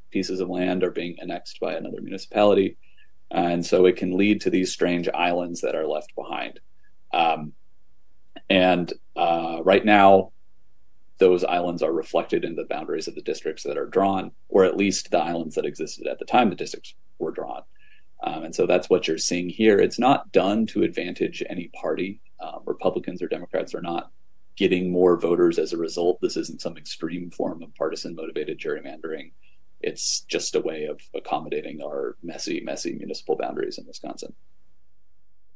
pieces 0.09 0.39
of 0.39 0.49
land 0.49 0.83
are 0.83 0.91
being 0.91 1.15
annexed 1.19 1.59
by 1.59 1.73
another 1.73 2.01
municipality, 2.01 2.77
and 3.29 3.63
so 3.63 3.85
it 3.85 3.97
can 3.97 4.17
lead 4.17 4.41
to 4.41 4.49
these 4.49 4.73
strange 4.73 5.07
islands 5.09 5.61
that 5.61 5.75
are 5.75 5.85
left 5.85 6.15
behind. 6.15 6.59
Um, 7.13 7.53
and 8.49 8.91
uh, 9.15 9.59
right 9.63 9.85
now, 9.85 10.31
those 11.19 11.43
islands 11.43 11.83
are 11.83 11.91
reflected 11.91 12.43
in 12.43 12.55
the 12.55 12.65
boundaries 12.65 13.07
of 13.07 13.13
the 13.13 13.21
districts 13.21 13.63
that 13.63 13.77
are 13.77 13.85
drawn, 13.85 14.31
or 14.49 14.63
at 14.63 14.77
least 14.77 15.11
the 15.11 15.19
islands 15.19 15.55
that 15.55 15.65
existed 15.65 16.07
at 16.07 16.17
the 16.17 16.25
time 16.25 16.49
the 16.49 16.55
districts 16.55 16.95
were 17.19 17.31
drawn. 17.31 17.61
Um, 18.23 18.43
and 18.45 18.55
so 18.55 18.65
that's 18.65 18.89
what 18.89 19.07
you're 19.07 19.19
seeing 19.19 19.49
here. 19.49 19.79
It's 19.79 19.99
not 19.99 20.31
done 20.31 20.65
to 20.67 20.83
advantage 20.83 21.43
any 21.47 21.67
party. 21.69 22.21
Um, 22.39 22.61
Republicans 22.65 23.21
or 23.21 23.27
Democrats 23.27 23.75
are 23.75 23.81
not 23.81 24.11
getting 24.57 24.91
more 24.91 25.17
voters 25.17 25.59
as 25.59 25.71
a 25.71 25.77
result. 25.77 26.19
This 26.21 26.35
isn't 26.35 26.61
some 26.61 26.77
extreme 26.77 27.29
form 27.29 27.61
of 27.61 27.73
partisan 27.75 28.15
motivated 28.15 28.59
gerrymandering. 28.59 29.31
It's 29.79 30.21
just 30.21 30.55
a 30.55 30.59
way 30.59 30.85
of 30.85 30.99
accommodating 31.13 31.81
our 31.83 32.17
messy, 32.23 32.61
messy 32.61 32.93
municipal 32.93 33.37
boundaries 33.37 33.77
in 33.77 33.85
Wisconsin. 33.85 34.33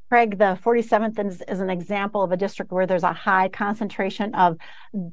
Craig, 0.09 0.37
the 0.37 0.59
47th 0.61 1.25
is, 1.25 1.41
is, 1.47 1.61
an 1.61 1.69
example 1.69 2.21
of 2.21 2.33
a 2.33 2.37
district 2.37 2.69
where 2.73 2.85
there's 2.85 3.01
a 3.01 3.13
high 3.13 3.47
concentration 3.47 4.35
of 4.35 4.57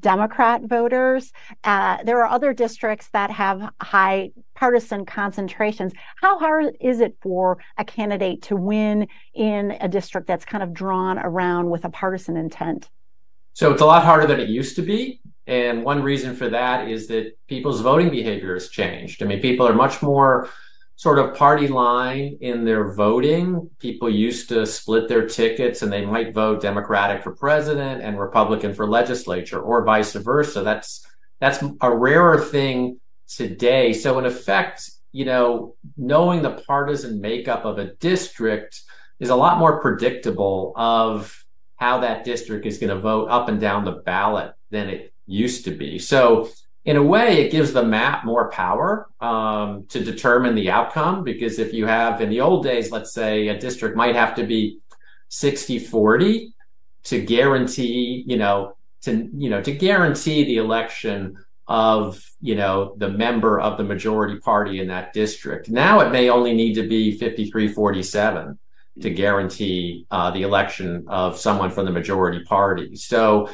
Democrat 0.01 0.63
voters. 0.65 1.33
Uh, 1.63 2.03
there 2.03 2.19
are 2.19 2.27
other 2.27 2.53
districts 2.53 3.09
that 3.13 3.31
have 3.31 3.73
high 3.81 4.31
partisan 4.57 5.07
concentrations. 5.07 5.93
How 6.17 6.41
hard 6.41 6.77
is 6.81 6.99
it 6.99 7.17
for 7.23 7.59
a 7.79 7.85
candidate 7.85 8.43
to 8.43 8.57
win 8.57 9.07
in 9.35 9.77
a 9.81 9.87
district 9.87 10.27
that's 10.27 10.45
kind 10.45 10.65
of 10.65 10.75
drawn 10.75 11.17
around 11.17 11.71
with 11.71 11.85
a 11.85 11.91
partisan 11.91 12.37
intent? 12.37 12.91
So 13.59 13.73
it's 13.73 13.83
a 13.83 13.87
lot 13.87 14.05
harder 14.05 14.25
than 14.25 14.39
it 14.39 14.49
used 14.49 14.77
to 14.77 14.83
be. 14.83 15.21
And 15.49 15.83
one 15.83 16.01
reason 16.05 16.37
for 16.37 16.49
that 16.51 16.87
is 16.87 17.09
that 17.09 17.37
people's 17.49 17.81
voting 17.81 18.09
behavior 18.09 18.55
has 18.55 18.69
changed. 18.69 19.21
I 19.21 19.27
mean, 19.27 19.41
people 19.41 19.67
are 19.67 19.75
much 19.75 20.01
more 20.01 20.49
sort 20.95 21.19
of 21.19 21.35
party 21.35 21.67
line 21.67 22.39
in 22.41 22.65
their 22.65 22.93
voting. 22.93 23.69
People 23.81 24.09
used 24.09 24.49
to 24.51 24.65
split 24.65 25.09
their 25.09 25.27
tickets 25.27 25.83
and 25.83 25.93
they 25.93 26.07
might 26.07 26.33
vote 26.33 26.63
Democratic 26.63 27.25
for 27.25 27.35
president 27.35 28.01
and 28.01 28.21
Republican 28.21 28.75
for 28.75 28.87
legislature 28.87 29.61
or 29.61 29.83
vice 29.85 30.13
versa. 30.13 30.63
That's 30.63 31.05
that's 31.41 31.61
a 31.81 31.93
rarer 31.93 32.41
thing 32.41 33.01
today. 33.27 33.93
So 33.93 34.21
in 34.21 34.25
effect, 34.25 34.89
you 35.11 35.25
know, 35.25 35.75
knowing 35.97 36.43
the 36.43 36.63
partisan 36.65 37.21
makeup 37.21 37.65
of 37.65 37.79
a 37.79 37.93
district 37.97 38.83
is 39.19 39.31
a 39.31 39.35
lot 39.35 39.59
more 39.59 39.81
predictable 39.81 40.75
of 40.77 41.45
how 41.79 42.01
that 42.01 42.25
district 42.25 42.67
is 42.67 42.79
going 42.79 42.91
to 42.91 43.01
vote 43.01 43.29
up 43.29 43.49
and 43.49 43.61
down 43.61 43.85
the 43.85 43.93
ballot 43.93 44.53
than 44.71 44.89
it 44.89 45.13
used 45.27 45.65
to 45.65 45.71
be. 45.71 45.99
So 45.99 46.51
in 46.85 46.97
a 46.97 47.03
way, 47.03 47.41
it 47.41 47.53
gives 47.53 47.73
the 47.73 47.85
map 47.85 48.25
more 48.25 48.51
power 48.51 49.09
um, 49.21 49.85
to 49.91 50.03
determine 50.03 50.57
the 50.57 50.71
outcome. 50.71 51.23
Because 51.23 51.61
if 51.61 51.73
you 51.73 51.87
have, 51.87 52.21
in 52.21 52.31
the 52.31 52.41
old 52.41 52.65
days, 52.65 52.91
let's 52.91 53.13
say 53.13 53.49
a 53.49 53.59
district 53.59 53.97
might 53.97 54.17
have 54.17 54.35
to 54.35 54.45
be 54.45 54.79
60 55.29 55.79
40 55.79 56.53
to 57.05 57.21
guarantee, 57.21 58.25
you 58.27 58.39
know, 58.39 58.77
to, 59.03 59.31
you 59.33 59.49
know, 59.49 59.63
to 59.63 59.71
guarantee 59.71 60.45
the 60.45 60.57
election 60.57 61.39
of, 61.69 62.21
you 62.41 62.57
know, 62.57 62.95
the 62.97 63.09
member 63.09 63.61
of 63.61 63.79
the 63.79 63.85
majority 63.85 64.41
party 64.41 64.81
in 64.81 64.89
that 64.89 65.13
district. 65.13 65.69
Now 65.69 66.01
it 66.01 66.11
may 66.11 66.29
only 66.29 66.55
need 66.55 66.75
to 66.75 66.89
be 66.89 67.17
53 67.17 67.69
47 67.69 68.59
to 69.01 69.11
guarantee 69.11 70.07
uh, 70.11 70.31
the 70.31 70.43
election 70.43 71.05
of 71.09 71.39
someone 71.39 71.71
from 71.71 71.85
the 71.87 71.93
majority 71.93 72.45
party. 72.45 72.97
So, 72.97 73.49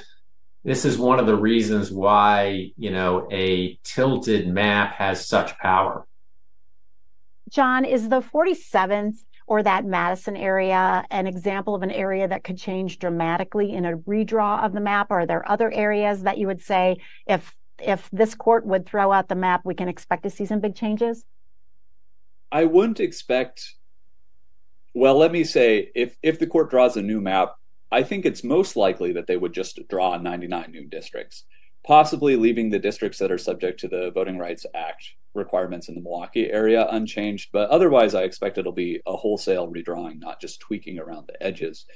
this 0.64 0.86
is 0.86 0.96
one 0.96 1.20
of 1.20 1.26
the 1.26 1.36
reasons 1.36 1.92
why, 1.92 2.72
you 2.78 2.90
know, 2.90 3.28
a 3.30 3.78
tilted 3.84 4.48
map 4.48 4.94
has 4.94 5.28
such 5.28 5.58
power. 5.58 6.06
John, 7.50 7.84
is 7.84 8.08
the 8.08 8.22
47th 8.22 9.16
or 9.46 9.62
that 9.62 9.84
Madison 9.84 10.36
area 10.36 11.04
an 11.10 11.26
example 11.26 11.74
of 11.74 11.82
an 11.82 11.90
area 11.90 12.26
that 12.26 12.44
could 12.44 12.56
change 12.56 12.98
dramatically 12.98 13.72
in 13.72 13.84
a 13.84 13.98
redraw 13.98 14.64
of 14.64 14.72
the 14.72 14.80
map? 14.80 15.10
Are 15.10 15.26
there 15.26 15.48
other 15.48 15.70
areas 15.70 16.22
that 16.22 16.38
you 16.38 16.46
would 16.46 16.62
say 16.62 16.96
if 17.26 17.54
if 17.78 18.08
this 18.12 18.34
court 18.34 18.64
would 18.64 18.86
throw 18.86 19.12
out 19.12 19.28
the 19.28 19.34
map, 19.34 19.62
we 19.64 19.74
can 19.74 19.88
expect 19.88 20.22
to 20.22 20.30
see 20.30 20.46
some 20.46 20.60
big 20.60 20.74
changes? 20.74 21.24
I 22.50 22.64
wouldn't 22.64 23.00
expect. 23.00 23.74
Well, 24.94 25.18
let 25.18 25.32
me 25.32 25.42
say, 25.42 25.90
if 25.94 26.16
if 26.22 26.38
the 26.38 26.46
court 26.46 26.70
draws 26.70 26.96
a 26.96 27.02
new 27.02 27.20
map, 27.20 27.56
I 27.90 28.04
think 28.04 28.24
it's 28.24 28.44
most 28.44 28.76
likely 28.76 29.12
that 29.12 29.26
they 29.26 29.36
would 29.36 29.52
just 29.52 29.80
draw 29.88 30.16
99 30.16 30.70
new 30.70 30.86
districts, 30.86 31.44
possibly 31.84 32.36
leaving 32.36 32.70
the 32.70 32.78
districts 32.78 33.18
that 33.18 33.32
are 33.32 33.38
subject 33.38 33.80
to 33.80 33.88
the 33.88 34.12
Voting 34.12 34.38
Rights 34.38 34.64
Act 34.72 35.14
requirements 35.34 35.88
in 35.88 35.96
the 35.96 36.00
Milwaukee 36.00 36.48
area 36.48 36.86
unchanged. 36.90 37.50
But 37.52 37.70
otherwise, 37.70 38.14
I 38.14 38.22
expect 38.22 38.56
it'll 38.56 38.70
be 38.70 39.00
a 39.04 39.16
wholesale 39.16 39.68
redrawing, 39.68 40.20
not 40.20 40.40
just 40.40 40.60
tweaking 40.60 41.00
around 41.00 41.26
the 41.26 41.42
edges. 41.42 41.86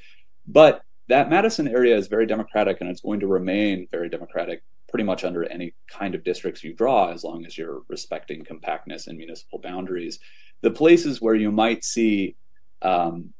But 0.47 0.83
that 1.07 1.31
Madison 1.31 1.69
area 1.69 1.97
is 1.97 2.09
very 2.09 2.26
democratic 2.26 2.81
and 2.81 2.90
it's 2.90 3.00
going 3.00 3.21
to 3.21 3.28
remain 3.28 3.87
very 3.90 4.09
democratic 4.09 4.62
pretty 4.88 5.05
much 5.05 5.23
under 5.23 5.45
any 5.45 5.75
kind 5.87 6.14
of 6.14 6.25
districts 6.25 6.64
you 6.64 6.73
draw 6.75 7.12
as 7.12 7.23
long 7.23 7.47
as 7.47 7.57
you're 7.57 7.83
respecting 7.88 8.45
compactness 8.45 9.07
and 9.07 9.19
municipal 9.19 9.59
boundaries. 9.59 10.19
The 10.62 10.71
places 10.71 11.21
where 11.21 11.35
you 11.35 11.52
might 11.52 11.85
see 11.85 12.35
um, 12.83 13.33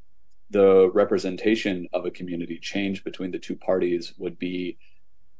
the 0.51 0.91
representation 0.93 1.89
of 1.93 2.07
a 2.07 2.11
community 2.11 2.59
change 2.61 3.05
between 3.05 3.31
the 3.31 3.39
two 3.39 3.57
parties 3.57 4.15
would 4.19 4.39
be 4.39 4.79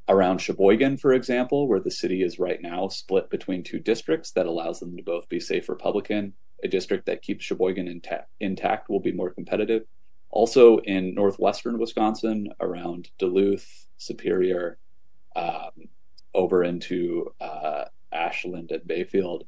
around 0.09 0.39
Sheboygan, 0.39 0.97
for 0.97 1.13
example, 1.13 1.69
where 1.69 1.81
the 1.81 1.91
city 1.91 2.23
is 2.23 2.39
right 2.39 2.61
now 2.61 2.89
split 2.89 3.31
between 3.31 3.63
two 3.63 3.79
districts 3.79 4.31
that 4.33 4.47
allows 4.47 4.81
them 4.81 4.97
to 4.97 5.03
both 5.03 5.29
be 5.29 5.41
safe 5.41 5.69
Republican. 5.69 6.33
A 6.65 6.69
district 6.69 7.07
that 7.07 7.23
keeps 7.23 7.45
Sheboygan 7.45 7.87
intact, 7.89 8.29
intact 8.41 8.89
will 8.89 9.01
be 9.01 9.13
more 9.13 9.31
competitive. 9.31 9.85
Also 10.31 10.79
in 10.79 11.15
northwestern 11.15 11.79
Wisconsin, 11.79 12.49
around 12.61 13.11
Duluth, 13.19 13.87
Superior, 13.97 14.79
um, 15.37 15.89
over 16.35 16.65
into 16.65 17.33
uh, 17.41 17.85
Ashland 18.13 18.71
and 18.71 18.87
Bayfield, 18.87 19.45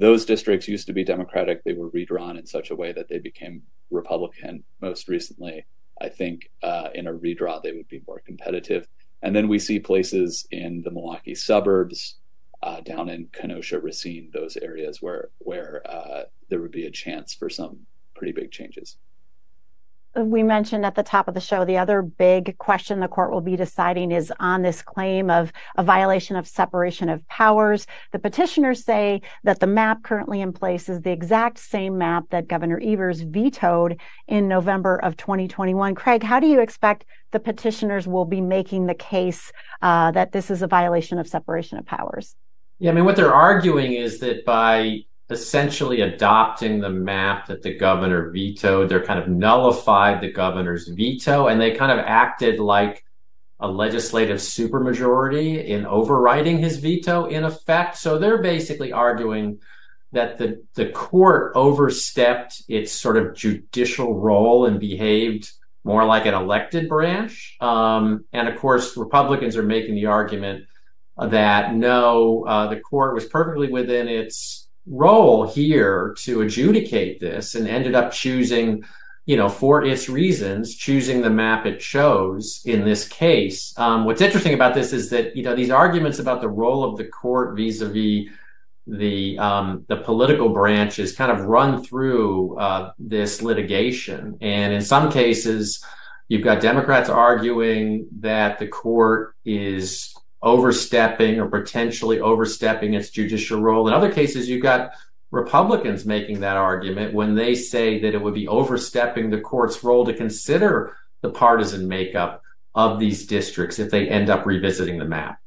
those 0.00 0.24
districts 0.24 0.66
used 0.66 0.86
to 0.86 0.94
be 0.94 1.04
Democratic. 1.04 1.62
They 1.62 1.74
were 1.74 1.90
redrawn 1.90 2.38
in 2.38 2.46
such 2.46 2.70
a 2.70 2.74
way 2.74 2.90
that 2.92 3.08
they 3.08 3.18
became 3.18 3.62
Republican 3.90 4.64
most 4.80 5.08
recently. 5.08 5.66
I 6.00 6.08
think 6.08 6.50
uh, 6.62 6.88
in 6.94 7.06
a 7.06 7.12
redraw, 7.12 7.62
they 7.62 7.72
would 7.72 7.88
be 7.88 8.02
more 8.08 8.20
competitive. 8.20 8.88
And 9.20 9.36
then 9.36 9.46
we 9.46 9.58
see 9.58 9.78
places 9.78 10.46
in 10.50 10.80
the 10.82 10.90
Milwaukee 10.90 11.34
suburbs, 11.34 12.16
uh, 12.62 12.80
down 12.80 13.10
in 13.10 13.28
Kenosha, 13.32 13.78
Racine, 13.78 14.30
those 14.32 14.56
areas 14.56 15.02
where 15.02 15.28
where 15.38 15.82
uh, 15.84 16.22
there 16.48 16.62
would 16.62 16.72
be 16.72 16.86
a 16.86 16.90
chance 16.90 17.34
for 17.34 17.50
some 17.50 17.80
pretty 18.14 18.32
big 18.32 18.50
changes 18.50 18.96
we 20.16 20.42
mentioned 20.42 20.84
at 20.84 20.96
the 20.96 21.02
top 21.02 21.28
of 21.28 21.34
the 21.34 21.40
show, 21.40 21.64
the 21.64 21.78
other 21.78 22.02
big 22.02 22.58
question 22.58 22.98
the 22.98 23.08
court 23.08 23.30
will 23.30 23.40
be 23.40 23.56
deciding 23.56 24.10
is 24.10 24.32
on 24.40 24.62
this 24.62 24.82
claim 24.82 25.30
of 25.30 25.52
a 25.76 25.84
violation 25.84 26.36
of 26.36 26.48
separation 26.48 27.08
of 27.08 27.26
powers. 27.28 27.86
The 28.12 28.18
petitioners 28.18 28.84
say 28.84 29.22
that 29.44 29.60
the 29.60 29.66
map 29.68 30.02
currently 30.02 30.40
in 30.40 30.52
place 30.52 30.88
is 30.88 31.00
the 31.02 31.12
exact 31.12 31.58
same 31.58 31.96
map 31.96 32.24
that 32.30 32.48
Governor 32.48 32.80
Evers 32.82 33.20
vetoed 33.20 34.00
in 34.26 34.48
November 34.48 34.96
of 34.96 35.16
2021. 35.16 35.94
Craig, 35.94 36.22
how 36.22 36.40
do 36.40 36.46
you 36.46 36.60
expect 36.60 37.04
the 37.30 37.40
petitioners 37.40 38.08
will 38.08 38.24
be 38.24 38.40
making 38.40 38.86
the 38.86 38.94
case 38.94 39.52
uh, 39.82 40.10
that 40.10 40.32
this 40.32 40.50
is 40.50 40.62
a 40.62 40.66
violation 40.66 41.18
of 41.18 41.28
separation 41.28 41.78
of 41.78 41.86
powers? 41.86 42.34
Yeah, 42.80 42.90
I 42.90 42.94
mean, 42.94 43.04
what 43.04 43.14
they're 43.14 43.34
arguing 43.34 43.92
is 43.92 44.18
that 44.20 44.44
by 44.44 45.04
essentially 45.30 46.00
adopting 46.00 46.80
the 46.80 46.90
map 46.90 47.46
that 47.46 47.62
the 47.62 47.74
governor 47.74 48.30
vetoed. 48.30 48.88
They're 48.88 49.04
kind 49.04 49.20
of 49.20 49.28
nullified 49.28 50.20
the 50.20 50.32
governor's 50.32 50.88
veto 50.88 51.46
and 51.46 51.60
they 51.60 51.72
kind 51.72 51.92
of 51.92 52.04
acted 52.04 52.58
like 52.58 53.04
a 53.60 53.68
legislative 53.68 54.38
supermajority 54.38 55.64
in 55.64 55.86
overriding 55.86 56.58
his 56.58 56.78
veto 56.78 57.26
in 57.26 57.44
effect. 57.44 57.98
So 57.98 58.18
they're 58.18 58.42
basically 58.42 58.92
arguing 58.92 59.60
that 60.12 60.38
the, 60.38 60.64
the 60.74 60.88
court 60.88 61.52
overstepped 61.54 62.62
its 62.68 62.90
sort 62.90 63.16
of 63.16 63.34
judicial 63.34 64.18
role 64.18 64.66
and 64.66 64.80
behaved 64.80 65.52
more 65.84 66.04
like 66.04 66.26
an 66.26 66.34
elected 66.34 66.88
branch. 66.88 67.56
Um, 67.60 68.24
and 68.32 68.48
of 68.48 68.58
course, 68.58 68.96
Republicans 68.96 69.56
are 69.56 69.62
making 69.62 69.94
the 69.94 70.06
argument 70.06 70.64
that 71.18 71.74
no, 71.74 72.44
uh, 72.46 72.68
the 72.68 72.80
court 72.80 73.14
was 73.14 73.26
perfectly 73.26 73.68
within 73.68 74.08
its 74.08 74.68
role 74.90 75.46
here 75.46 76.14
to 76.18 76.42
adjudicate 76.42 77.20
this 77.20 77.54
and 77.54 77.68
ended 77.68 77.94
up 77.94 78.12
choosing 78.12 78.84
you 79.24 79.36
know 79.36 79.48
for 79.48 79.84
its 79.84 80.08
reasons 80.08 80.74
choosing 80.74 81.22
the 81.22 81.30
map 81.30 81.64
it 81.64 81.78
chose 81.78 82.60
in 82.64 82.84
this 82.84 83.06
case. 83.06 83.72
Um, 83.78 84.04
what's 84.04 84.20
interesting 84.20 84.54
about 84.54 84.74
this 84.74 84.92
is 84.92 85.08
that 85.10 85.36
you 85.36 85.44
know 85.44 85.54
these 85.54 85.70
arguments 85.70 86.18
about 86.18 86.40
the 86.40 86.48
role 86.48 86.82
of 86.82 86.96
the 86.96 87.04
court 87.04 87.56
vis-a-vis 87.56 88.28
the 88.88 89.38
um, 89.38 89.84
the 89.86 89.98
political 89.98 90.48
branches 90.48 91.14
kind 91.14 91.30
of 91.30 91.46
run 91.46 91.84
through 91.84 92.58
uh, 92.58 92.92
this 92.98 93.42
litigation. 93.42 94.36
And 94.40 94.72
in 94.72 94.82
some 94.82 95.12
cases 95.12 95.84
you've 96.26 96.42
got 96.42 96.60
democrats 96.60 97.08
arguing 97.08 98.08
that 98.20 98.58
the 98.58 98.66
court 98.66 99.36
is 99.44 100.14
overstepping 100.42 101.38
or 101.38 101.48
potentially 101.48 102.20
overstepping 102.20 102.94
its 102.94 103.10
judicial 103.10 103.60
role. 103.60 103.86
In 103.88 103.94
other 103.94 104.12
cases, 104.12 104.48
you've 104.48 104.62
got 104.62 104.92
Republicans 105.30 106.04
making 106.04 106.40
that 106.40 106.56
argument 106.56 107.14
when 107.14 107.34
they 107.34 107.54
say 107.54 108.00
that 108.00 108.14
it 108.14 108.22
would 108.22 108.34
be 108.34 108.48
overstepping 108.48 109.30
the 109.30 109.40
court's 109.40 109.84
role 109.84 110.04
to 110.04 110.14
consider 110.14 110.96
the 111.20 111.30
partisan 111.30 111.86
makeup 111.86 112.42
of 112.74 112.98
these 112.98 113.26
districts 113.26 113.78
if 113.78 113.90
they 113.90 114.08
end 114.08 114.30
up 114.30 114.46
revisiting 114.46 114.98
the 114.98 115.04
map. 115.04 115.38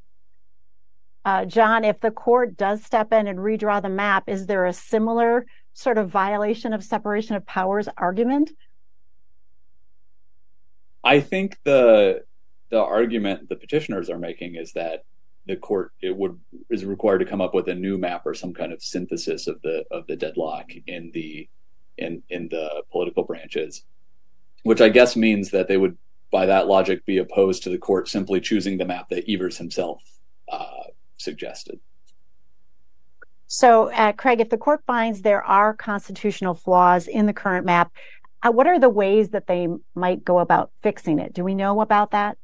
Uh, 1.25 1.45
John, 1.45 1.85
if 1.85 1.99
the 2.01 2.11
court 2.11 2.57
does 2.57 2.83
step 2.83 3.13
in 3.13 3.27
and 3.27 3.39
redraw 3.39 3.81
the 3.81 3.89
map, 3.89 4.27
is 4.27 4.45
there 4.45 4.65
a 4.65 4.73
similar 4.73 5.45
sort 5.73 5.97
of 5.97 6.09
violation 6.09 6.73
of 6.73 6.83
separation 6.83 7.35
of 7.35 7.45
powers 7.45 7.87
argument? 7.97 8.51
I 11.03 11.19
think 11.19 11.57
the 11.63 12.23
the 12.73 12.81
argument 12.81 13.47
the 13.49 13.55
petitioners 13.55 14.09
are 14.09 14.17
making 14.17 14.55
is 14.55 14.73
that 14.73 15.03
the 15.45 15.55
court 15.55 15.91
it 16.01 16.17
would 16.17 16.39
is 16.71 16.83
required 16.83 17.19
to 17.19 17.25
come 17.25 17.39
up 17.39 17.53
with 17.53 17.67
a 17.67 17.75
new 17.75 17.99
map 17.99 18.25
or 18.25 18.33
some 18.33 18.51
kind 18.51 18.73
of 18.73 18.81
synthesis 18.81 19.45
of 19.45 19.61
the 19.61 19.85
of 19.91 20.07
the 20.07 20.15
deadlock 20.15 20.71
in 20.87 21.11
the 21.13 21.47
in 21.99 22.23
in 22.29 22.49
the 22.49 22.83
political 22.91 23.23
branches, 23.25 23.83
which 24.63 24.81
I 24.81 24.89
guess 24.89 25.15
means 25.15 25.51
that 25.51 25.67
they 25.67 25.77
would, 25.77 25.99
by 26.31 26.47
that 26.47 26.65
logic, 26.65 27.05
be 27.05 27.19
opposed 27.19 27.61
to 27.63 27.69
the 27.69 27.77
court 27.77 28.07
simply 28.09 28.41
choosing 28.41 28.79
the 28.79 28.85
map 28.85 29.09
that 29.09 29.29
Evers 29.29 29.59
himself 29.59 30.01
uh, 30.51 30.85
suggested. 31.17 31.79
So, 33.45 33.91
uh, 33.91 34.13
Craig, 34.13 34.41
if 34.41 34.49
the 34.49 34.57
court 34.57 34.81
finds 34.87 35.21
there 35.21 35.43
are 35.43 35.75
constitutional 35.75 36.55
flaws 36.55 37.07
in 37.07 37.27
the 37.27 37.33
current 37.33 37.67
map, 37.67 37.91
uh, 38.41 38.51
what 38.51 38.65
are 38.65 38.79
the 38.79 38.89
ways 38.89 39.29
that 39.29 39.45
they 39.45 39.67
might 39.93 40.25
go 40.25 40.39
about 40.39 40.71
fixing 40.81 41.19
it? 41.19 41.33
Do 41.33 41.43
we 41.43 41.53
know 41.53 41.79
about 41.79 42.09
that? 42.11 42.39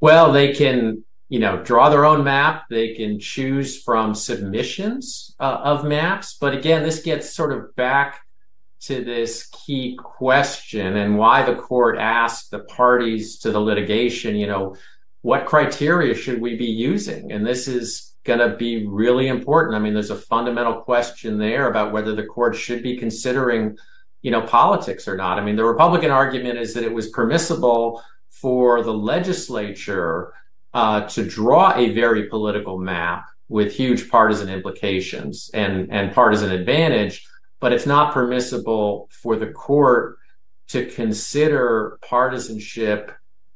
Well, 0.00 0.32
they 0.32 0.54
can, 0.54 1.04
you 1.28 1.38
know, 1.38 1.62
draw 1.62 1.88
their 1.88 2.04
own 2.04 2.24
map. 2.24 2.64
They 2.68 2.94
can 2.94 3.18
choose 3.18 3.82
from 3.82 4.14
submissions 4.14 5.34
uh, 5.40 5.60
of 5.62 5.84
maps. 5.84 6.36
But 6.40 6.54
again, 6.54 6.82
this 6.82 7.02
gets 7.02 7.34
sort 7.34 7.52
of 7.52 7.74
back 7.76 8.20
to 8.82 9.02
this 9.02 9.48
key 9.48 9.98
question 10.00 10.96
and 10.96 11.18
why 11.18 11.42
the 11.42 11.56
court 11.56 11.98
asked 11.98 12.50
the 12.50 12.60
parties 12.60 13.38
to 13.38 13.50
the 13.50 13.60
litigation, 13.60 14.36
you 14.36 14.46
know, 14.46 14.76
what 15.22 15.46
criteria 15.46 16.14
should 16.14 16.40
we 16.40 16.56
be 16.56 16.66
using? 16.66 17.32
And 17.32 17.44
this 17.44 17.66
is 17.66 18.14
going 18.24 18.38
to 18.38 18.56
be 18.56 18.86
really 18.86 19.28
important. 19.28 19.74
I 19.74 19.78
mean, 19.78 19.94
there's 19.94 20.10
a 20.10 20.16
fundamental 20.16 20.82
question 20.82 21.38
there 21.38 21.68
about 21.68 21.92
whether 21.92 22.14
the 22.14 22.26
court 22.26 22.54
should 22.54 22.82
be 22.82 22.96
considering, 22.96 23.76
you 24.22 24.30
know, 24.30 24.42
politics 24.42 25.08
or 25.08 25.16
not. 25.16 25.38
I 25.38 25.44
mean, 25.44 25.56
the 25.56 25.64
Republican 25.64 26.10
argument 26.10 26.58
is 26.58 26.74
that 26.74 26.84
it 26.84 26.92
was 26.92 27.08
permissible 27.08 28.02
for 28.40 28.82
the 28.82 28.92
legislature 28.92 30.32
uh, 30.74 31.08
to 31.08 31.24
draw 31.24 31.74
a 31.74 31.90
very 31.92 32.24
political 32.28 32.78
map 32.78 33.24
with 33.48 33.72
huge 33.72 34.10
partisan 34.10 34.48
implications 34.48 35.50
and, 35.54 35.90
and 35.90 36.12
partisan 36.12 36.50
advantage, 36.50 37.26
but 37.60 37.72
it's 37.72 37.86
not 37.86 38.12
permissible 38.12 39.08
for 39.10 39.36
the 39.36 39.46
court 39.46 40.18
to 40.68 40.84
consider 40.86 41.98
partisanship 42.06 43.12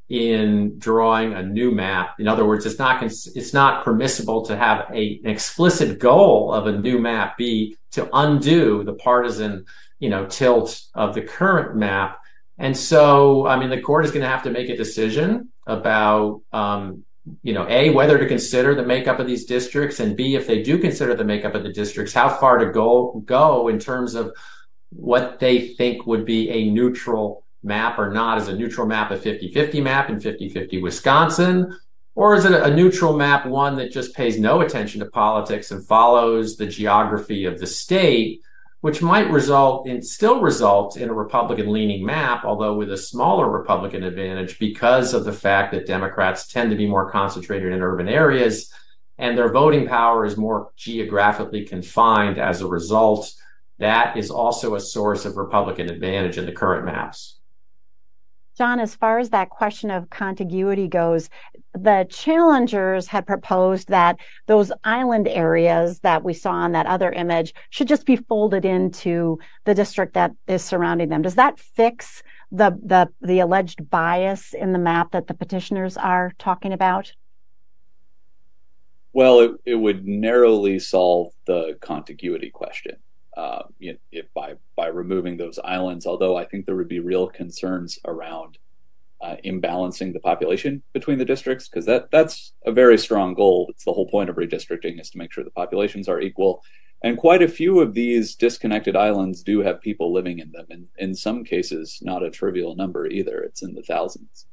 in 0.09 0.79
drawing 0.79 1.35
a 1.35 1.43
new 1.43 1.71
map. 1.71 2.19
In 2.19 2.27
other 2.27 2.45
words, 2.45 2.67
it's 2.67 2.79
not 2.79 3.03
it's 3.03 3.53
not 3.53 3.85
permissible 3.85 4.45
to 4.47 4.57
have 4.57 4.91
a, 4.93 5.21
an 5.23 5.31
explicit 5.31 5.99
goal 5.99 6.53
of 6.53 6.67
a 6.67 6.79
new 6.79 6.99
map 6.99 7.37
be 7.37 7.77
to 7.93 8.09
undo 8.13 8.83
the 8.83 8.95
partisan, 8.95 9.67
you 9.99 10.09
know, 10.09 10.27
tilt 10.27 10.83
of 10.95 11.15
the 11.15 11.23
current 11.23 11.77
map 11.77 12.20
and 12.61 12.77
so, 12.77 13.47
I 13.47 13.59
mean, 13.59 13.71
the 13.71 13.81
court 13.81 14.05
is 14.05 14.11
going 14.11 14.21
to 14.21 14.29
have 14.29 14.43
to 14.43 14.51
make 14.51 14.69
a 14.69 14.77
decision 14.77 15.49
about, 15.67 16.43
um, 16.53 17.05
you 17.43 17.55
know, 17.55 17.67
A, 17.71 17.89
whether 17.89 18.19
to 18.19 18.27
consider 18.27 18.75
the 18.75 18.85
makeup 18.85 19.19
of 19.19 19.27
these 19.27 19.47
districts, 19.47 19.99
and 19.99 20.15
B, 20.15 20.35
if 20.35 20.47
they 20.47 20.63
do 20.63 20.77
consider 20.77 21.15
the 21.15 21.25
makeup 21.25 21.55
of 21.55 21.63
the 21.63 21.73
districts, 21.73 22.13
how 22.13 22.29
far 22.29 22.59
to 22.59 22.71
go 22.71 23.23
go 23.25 23.69
in 23.69 23.79
terms 23.79 24.15
of 24.15 24.37
what 24.91 25.39
they 25.39 25.69
think 25.69 26.07
would 26.07 26.27
be 26.27 26.51
a 26.51 26.71
neutral 26.71 27.47
map 27.63 27.99
or 27.99 28.11
not. 28.13 28.37
Is 28.37 28.49
a 28.49 28.55
neutral 28.55 28.87
map 28.87 29.11
a 29.11 29.17
50-50 29.17 29.83
map 29.83 30.11
in 30.11 30.17
50-50 30.17 30.83
Wisconsin? 30.83 31.79
Or 32.15 32.35
is 32.35 32.45
it 32.45 32.53
a 32.53 32.75
neutral 32.75 33.17
map, 33.17 33.47
one 33.47 33.77
that 33.77 33.91
just 33.91 34.15
pays 34.15 34.39
no 34.39 34.61
attention 34.61 35.01
to 35.01 35.07
politics 35.07 35.71
and 35.71 35.87
follows 35.87 36.59
the 36.59 36.67
geography 36.67 37.47
of 37.47 37.59
the 37.59 37.67
state, 37.67 38.43
which 38.81 39.03
might 39.03 39.31
result 39.31 39.87
in 39.87 40.03
still 40.03 40.41
result 40.41 40.97
in 40.97 41.09
a 41.09 41.15
Republican 41.15 41.71
leaning 41.71 42.05
map, 42.05 42.45
although 42.45 42.75
with 42.75 42.91
a 42.91 42.97
smaller 42.97 43.51
Republican 43.51 44.03
advantage 44.03 44.59
because 44.59 45.13
of 45.13 45.25
the 45.25 45.33
fact 45.33 45.73
that 45.73 45.87
Democrats 45.87 46.47
tend 46.47 46.71
to 46.71 46.77
be 46.77 46.87
more 46.87 47.11
concentrated 47.11 47.73
in 47.73 47.83
urban 47.83 48.09
areas 48.09 48.73
and 49.21 49.37
their 49.37 49.53
voting 49.53 49.87
power 49.87 50.25
is 50.25 50.39
more 50.39 50.73
geographically 50.77 51.67
confined 51.67 52.39
as 52.39 52.63
a 52.63 52.67
result. 52.67 53.31
That 53.79 54.17
is 54.17 54.31
also 54.31 54.75
a 54.75 54.81
source 54.81 55.27
of 55.27 55.37
Republican 55.37 55.91
advantage 55.91 56.39
in 56.39 56.47
the 56.47 56.53
current 56.53 56.87
maps. 56.87 57.40
John, 58.61 58.79
as 58.79 58.95
far 58.95 59.19
as 59.19 59.31
that 59.31 59.49
question 59.49 59.91
of 59.91 60.11
contiguity 60.11 60.87
goes, 60.87 61.31
the 61.73 62.07
challengers 62.11 63.07
had 63.07 63.27
proposed 63.27 63.89
that 63.89 64.19
those 64.49 64.71
island 64.85 65.29
areas 65.29 66.01
that 66.01 66.23
we 66.23 66.35
saw 66.35 66.51
on 66.51 66.73
that 66.73 66.85
other 66.85 67.11
image 67.11 67.55
should 67.71 67.89
just 67.89 68.05
be 68.05 68.17
folded 68.17 68.67
into 68.67 69.39
the 69.65 69.73
district 69.73 70.13
that 70.13 70.33
is 70.47 70.63
surrounding 70.63 71.09
them. 71.09 71.23
Does 71.23 71.37
that 71.37 71.59
fix 71.59 72.23
the 72.53 72.79
the 72.85 73.09
the 73.23 73.39
alleged 73.39 73.89
bias 73.89 74.53
in 74.53 74.75
the 74.75 74.79
map 74.79 75.13
that 75.13 75.27
the 75.27 75.33
petitioners 75.33 75.97
are 75.97 76.33
talking 76.39 76.75
about? 76.75 77.15
Well, 79.15 79.41
it, 79.41 79.53
it 79.65 79.77
would 79.77 80.07
narrowly 80.07 80.81
solve 80.81 81.33
the 81.47 81.79
contiguity 81.81 82.51
question 82.51 82.99
uh, 83.41 83.63
you 83.79 83.93
know, 83.93 83.99
if 84.13 84.27
by 84.35 84.55
by 84.77 84.89
removing 84.89 85.39
those 85.39 85.59
islands. 85.65 86.07
Although 86.07 86.37
I 86.37 86.45
think 86.45 86.67
there 86.67 86.77
would 86.77 86.89
be 86.89 87.01
real 87.01 87.27
concerns 87.27 87.99
around 88.05 88.59
uh, 89.23 89.37
imbalancing 89.45 90.13
the 90.13 90.21
population 90.21 90.83
between 90.93 91.19
the 91.19 91.25
districts 91.25 91.67
because 91.67 91.87
that 91.87 92.11
that's 92.11 92.53
a 92.67 92.73
very 92.73 92.99
strong 92.99 93.33
goal. 93.33 93.67
It's 93.71 93.85
the 93.85 93.95
whole 93.95 94.11
point 94.11 94.29
of 94.29 94.37
redistricting 94.37 95.01
is 95.01 95.09
to 95.11 95.19
make 95.19 95.33
sure 95.33 95.43
the 95.43 95.51
populations 95.63 96.07
are 96.07 96.21
equal. 96.21 96.63
And 97.03 97.17
quite 97.17 97.43
a 97.43 97.49
few 97.49 97.81
of 97.81 97.95
these 97.95 98.35
disconnected 98.35 98.95
islands 98.95 99.43
do 99.43 99.63
have 99.63 99.81
people 99.81 100.13
living 100.13 100.39
in 100.39 100.53
them, 100.53 100.67
and 100.69 100.89
in 100.99 101.15
some 101.15 101.45
cases, 101.45 101.99
not 102.03 102.23
a 102.23 102.31
trivial 102.31 102.77
number 102.77 103.07
either. 103.07 103.39
It's 103.39 103.63
in 103.63 103.73
the 103.73 103.83
thousands. 103.83 104.45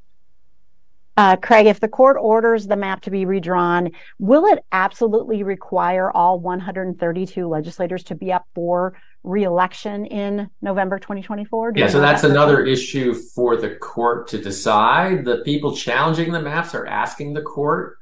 Uh, 1.18 1.34
Craig, 1.34 1.66
if 1.66 1.80
the 1.80 1.88
court 1.88 2.16
orders 2.20 2.68
the 2.68 2.76
map 2.76 3.00
to 3.00 3.10
be 3.10 3.24
redrawn, 3.24 3.90
will 4.20 4.46
it 4.46 4.64
absolutely 4.70 5.42
require 5.42 6.12
all 6.12 6.38
132 6.38 7.48
legislators 7.48 8.04
to 8.04 8.14
be 8.14 8.32
up 8.32 8.46
for 8.54 8.96
reelection 9.24 10.06
in 10.06 10.48
November 10.62 11.00
2024? 11.00 11.72
Do 11.72 11.80
yeah, 11.80 11.88
so 11.88 12.00
that's 12.00 12.22
that 12.22 12.30
another 12.30 12.64
issue 12.64 13.14
for 13.14 13.56
the 13.56 13.74
court 13.74 14.28
to 14.28 14.40
decide. 14.40 15.24
The 15.24 15.38
people 15.38 15.74
challenging 15.74 16.30
the 16.30 16.40
maps 16.40 16.72
are 16.72 16.86
asking 16.86 17.32
the 17.32 17.42
court 17.42 17.96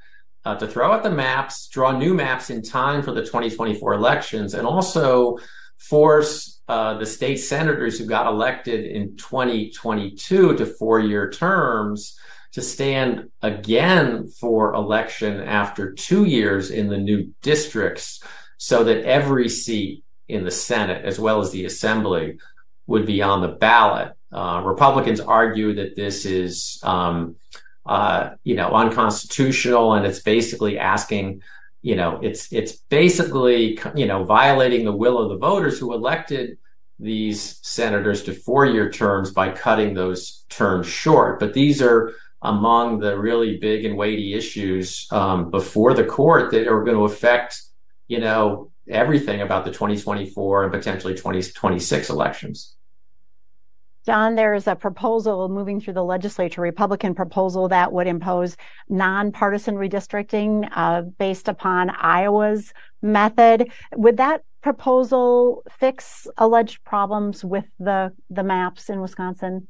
uh, 0.44 0.56
to 0.56 0.66
throw 0.66 0.92
out 0.92 1.02
the 1.02 1.10
maps, 1.10 1.68
draw 1.68 1.96
new 1.96 2.12
maps 2.12 2.50
in 2.50 2.60
time 2.60 3.02
for 3.02 3.12
the 3.12 3.22
2024 3.22 3.94
elections, 3.94 4.52
and 4.52 4.66
also 4.66 5.38
force 5.78 6.60
uh, 6.68 6.98
the 6.98 7.06
state 7.06 7.38
senators 7.38 7.98
who 7.98 8.04
got 8.04 8.26
elected 8.26 8.84
in 8.84 9.16
2022 9.16 10.54
to 10.54 10.66
four 10.66 11.00
year 11.00 11.30
terms 11.30 12.18
to 12.56 12.62
stand 12.62 13.28
again 13.42 14.26
for 14.28 14.72
election 14.72 15.42
after 15.42 15.92
two 15.92 16.24
years 16.24 16.70
in 16.70 16.88
the 16.88 16.96
new 16.96 17.30
districts 17.42 18.22
so 18.56 18.82
that 18.82 19.04
every 19.04 19.46
seat 19.46 20.02
in 20.28 20.42
the 20.42 20.50
Senate 20.50 21.04
as 21.04 21.20
well 21.20 21.38
as 21.40 21.50
the 21.50 21.66
Assembly 21.66 22.38
would 22.86 23.04
be 23.04 23.20
on 23.20 23.42
the 23.42 23.48
ballot. 23.48 24.14
Uh, 24.32 24.62
Republicans 24.64 25.20
argue 25.20 25.74
that 25.74 25.96
this 25.96 26.24
is, 26.24 26.80
um, 26.82 27.36
uh, 27.84 28.30
you 28.42 28.54
know, 28.54 28.70
unconstitutional 28.70 29.92
and 29.92 30.06
it's 30.06 30.20
basically 30.20 30.78
asking, 30.78 31.42
you 31.82 31.94
know, 31.94 32.18
it's 32.22 32.50
it's 32.54 32.72
basically, 32.88 33.78
you 33.94 34.06
know, 34.06 34.24
violating 34.24 34.86
the 34.86 34.96
will 34.96 35.18
of 35.18 35.28
the 35.28 35.36
voters 35.36 35.78
who 35.78 35.92
elected 35.92 36.56
these 36.98 37.60
senators 37.60 38.22
to 38.22 38.32
four-year 38.32 38.90
terms 38.90 39.30
by 39.30 39.50
cutting 39.50 39.92
those 39.92 40.46
terms 40.48 40.86
short. 40.86 41.38
But 41.38 41.52
these 41.52 41.82
are 41.82 42.14
among 42.46 43.00
the 43.00 43.18
really 43.18 43.58
big 43.58 43.84
and 43.84 43.96
weighty 43.96 44.34
issues 44.34 45.08
um, 45.10 45.50
before 45.50 45.94
the 45.94 46.04
court 46.04 46.52
that 46.52 46.68
are 46.68 46.84
going 46.84 46.96
to 46.96 47.04
affect, 47.04 47.60
you 48.06 48.20
know, 48.20 48.70
everything 48.88 49.40
about 49.40 49.64
the 49.64 49.72
2024 49.72 50.64
and 50.64 50.72
potentially 50.72 51.12
2026 51.12 52.08
elections. 52.08 52.76
John, 54.06 54.36
there 54.36 54.54
is 54.54 54.68
a 54.68 54.76
proposal 54.76 55.48
moving 55.48 55.80
through 55.80 55.94
the 55.94 56.04
legislature, 56.04 56.60
Republican 56.60 57.12
proposal 57.12 57.66
that 57.68 57.92
would 57.92 58.06
impose 58.06 58.56
nonpartisan 58.88 59.74
redistricting 59.74 60.68
uh, 60.76 61.02
based 61.02 61.48
upon 61.48 61.90
Iowa's 61.90 62.72
method. 63.02 63.72
Would 63.96 64.18
that 64.18 64.42
proposal 64.62 65.64
fix 65.80 66.28
alleged 66.38 66.84
problems 66.84 67.44
with 67.44 67.64
the 67.80 68.12
the 68.30 68.44
maps 68.44 68.88
in 68.88 69.00
Wisconsin? 69.00 69.66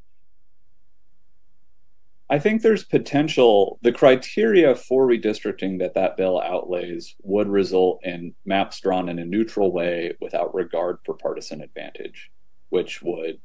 I 2.28 2.38
think 2.40 2.62
there's 2.62 2.84
potential. 2.84 3.78
The 3.82 3.92
criteria 3.92 4.74
for 4.74 5.06
redistricting 5.06 5.78
that 5.78 5.94
that 5.94 6.16
bill 6.16 6.40
outlays 6.40 7.14
would 7.22 7.48
result 7.48 8.00
in 8.02 8.34
maps 8.44 8.80
drawn 8.80 9.08
in 9.08 9.18
a 9.18 9.24
neutral 9.24 9.72
way 9.72 10.14
without 10.20 10.54
regard 10.54 10.98
for 11.04 11.14
partisan 11.14 11.60
advantage, 11.60 12.32
which 12.70 13.00
would 13.02 13.38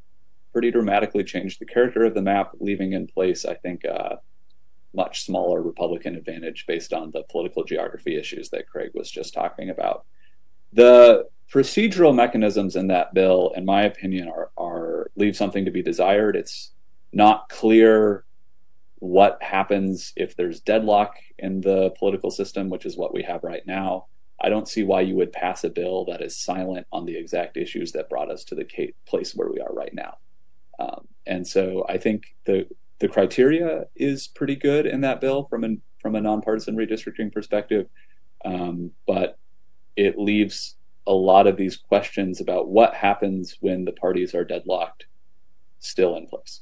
pretty 0.51 0.71
dramatically 0.71 1.23
change 1.23 1.59
the 1.59 1.65
character 1.65 2.03
of 2.03 2.15
the 2.15 2.21
map, 2.21 2.51
leaving 2.59 2.93
in 2.93 3.07
place, 3.07 3.45
I 3.45 3.53
think, 3.53 3.83
a 3.83 4.19
much 4.93 5.23
smaller 5.23 5.61
Republican 5.61 6.15
advantage 6.15 6.65
based 6.67 6.91
on 6.91 7.11
the 7.11 7.23
political 7.23 7.63
geography 7.63 8.17
issues 8.17 8.49
that 8.49 8.67
Craig 8.67 8.91
was 8.93 9.09
just 9.09 9.33
talking 9.33 9.69
about. 9.69 10.05
The 10.73 11.29
procedural 11.51 12.15
mechanisms 12.15 12.75
in 12.75 12.87
that 12.87 13.13
bill, 13.13 13.53
in 13.55 13.63
my 13.63 13.83
opinion, 13.83 14.27
are, 14.27 14.49
are 14.57 15.11
leave 15.15 15.37
something 15.37 15.65
to 15.65 15.71
be 15.71 15.83
desired. 15.83 16.35
It's 16.35 16.71
not 17.13 17.47
clear 17.49 18.25
what 19.01 19.41
happens 19.41 20.13
if 20.15 20.35
there's 20.35 20.59
deadlock 20.59 21.15
in 21.39 21.61
the 21.61 21.89
political 21.97 22.29
system, 22.29 22.69
which 22.69 22.85
is 22.85 22.95
what 22.95 23.11
we 23.11 23.23
have 23.23 23.43
right 23.43 23.65
now. 23.65 24.05
I 24.39 24.49
don't 24.49 24.67
see 24.67 24.83
why 24.83 25.01
you 25.01 25.15
would 25.15 25.33
pass 25.33 25.63
a 25.63 25.71
bill 25.71 26.05
that 26.05 26.21
is 26.21 26.37
silent 26.37 26.85
on 26.91 27.05
the 27.05 27.17
exact 27.17 27.57
issues 27.57 27.93
that 27.93 28.09
brought 28.09 28.29
us 28.29 28.43
to 28.45 28.55
the 28.55 28.93
place 29.07 29.35
where 29.35 29.49
we 29.49 29.59
are 29.59 29.73
right 29.73 29.93
now. 29.93 30.17
Um, 30.79 31.07
and 31.25 31.47
so 31.47 31.83
I 31.89 31.97
think 31.97 32.35
the 32.45 32.67
the 32.99 33.07
criteria 33.07 33.85
is 33.95 34.27
pretty 34.27 34.55
good 34.55 34.85
in 34.85 35.01
that 35.01 35.19
bill 35.19 35.45
from 35.45 35.63
a 35.63 35.77
from 35.99 36.15
a 36.15 36.21
nonpartisan 36.21 36.75
redistricting 36.75 37.33
perspective, 37.33 37.87
um, 38.45 38.91
but 39.07 39.39
it 39.95 40.19
leaves 40.19 40.75
a 41.07 41.13
lot 41.13 41.47
of 41.47 41.57
these 41.57 41.75
questions 41.75 42.39
about 42.39 42.67
what 42.67 42.93
happens 42.93 43.57
when 43.61 43.85
the 43.85 43.91
parties 43.91 44.35
are 44.35 44.45
deadlocked 44.45 45.07
still 45.79 46.15
in 46.15 46.27
place. 46.27 46.61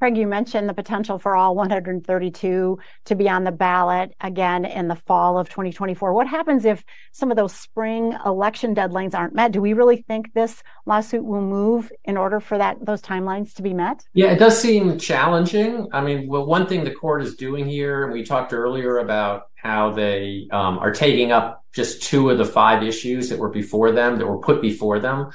Craig, 0.00 0.16
you 0.16 0.26
mentioned 0.26 0.66
the 0.66 0.72
potential 0.72 1.18
for 1.18 1.36
all 1.36 1.54
132 1.54 2.78
to 3.04 3.14
be 3.14 3.28
on 3.28 3.44
the 3.44 3.52
ballot 3.52 4.14
again 4.22 4.64
in 4.64 4.88
the 4.88 4.94
fall 4.94 5.36
of 5.36 5.50
2024. 5.50 6.14
What 6.14 6.26
happens 6.26 6.64
if 6.64 6.82
some 7.12 7.30
of 7.30 7.36
those 7.36 7.54
spring 7.54 8.16
election 8.24 8.74
deadlines 8.74 9.14
aren't 9.14 9.34
met? 9.34 9.52
Do 9.52 9.60
we 9.60 9.74
really 9.74 9.98
think 10.08 10.32
this 10.32 10.62
lawsuit 10.86 11.22
will 11.22 11.42
move 11.42 11.92
in 12.06 12.16
order 12.16 12.40
for 12.40 12.56
that 12.56 12.78
those 12.80 13.02
timelines 13.02 13.52
to 13.56 13.62
be 13.62 13.74
met? 13.74 14.02
Yeah, 14.14 14.30
it 14.30 14.38
does 14.38 14.58
seem 14.58 14.98
challenging. 14.98 15.88
I 15.92 16.00
mean, 16.00 16.28
well, 16.28 16.46
one 16.46 16.66
thing 16.66 16.82
the 16.82 16.92
court 16.92 17.22
is 17.22 17.36
doing 17.36 17.66
here, 17.66 18.04
and 18.04 18.12
we 18.14 18.24
talked 18.24 18.54
earlier 18.54 19.00
about 19.00 19.50
how 19.54 19.92
they 19.92 20.48
um, 20.50 20.78
are 20.78 20.92
taking 20.92 21.30
up 21.30 21.62
just 21.74 22.02
two 22.04 22.30
of 22.30 22.38
the 22.38 22.46
five 22.46 22.82
issues 22.82 23.28
that 23.28 23.38
were 23.38 23.50
before 23.50 23.92
them, 23.92 24.16
that 24.16 24.26
were 24.26 24.38
put 24.38 24.62
before 24.62 24.98
them 24.98 25.30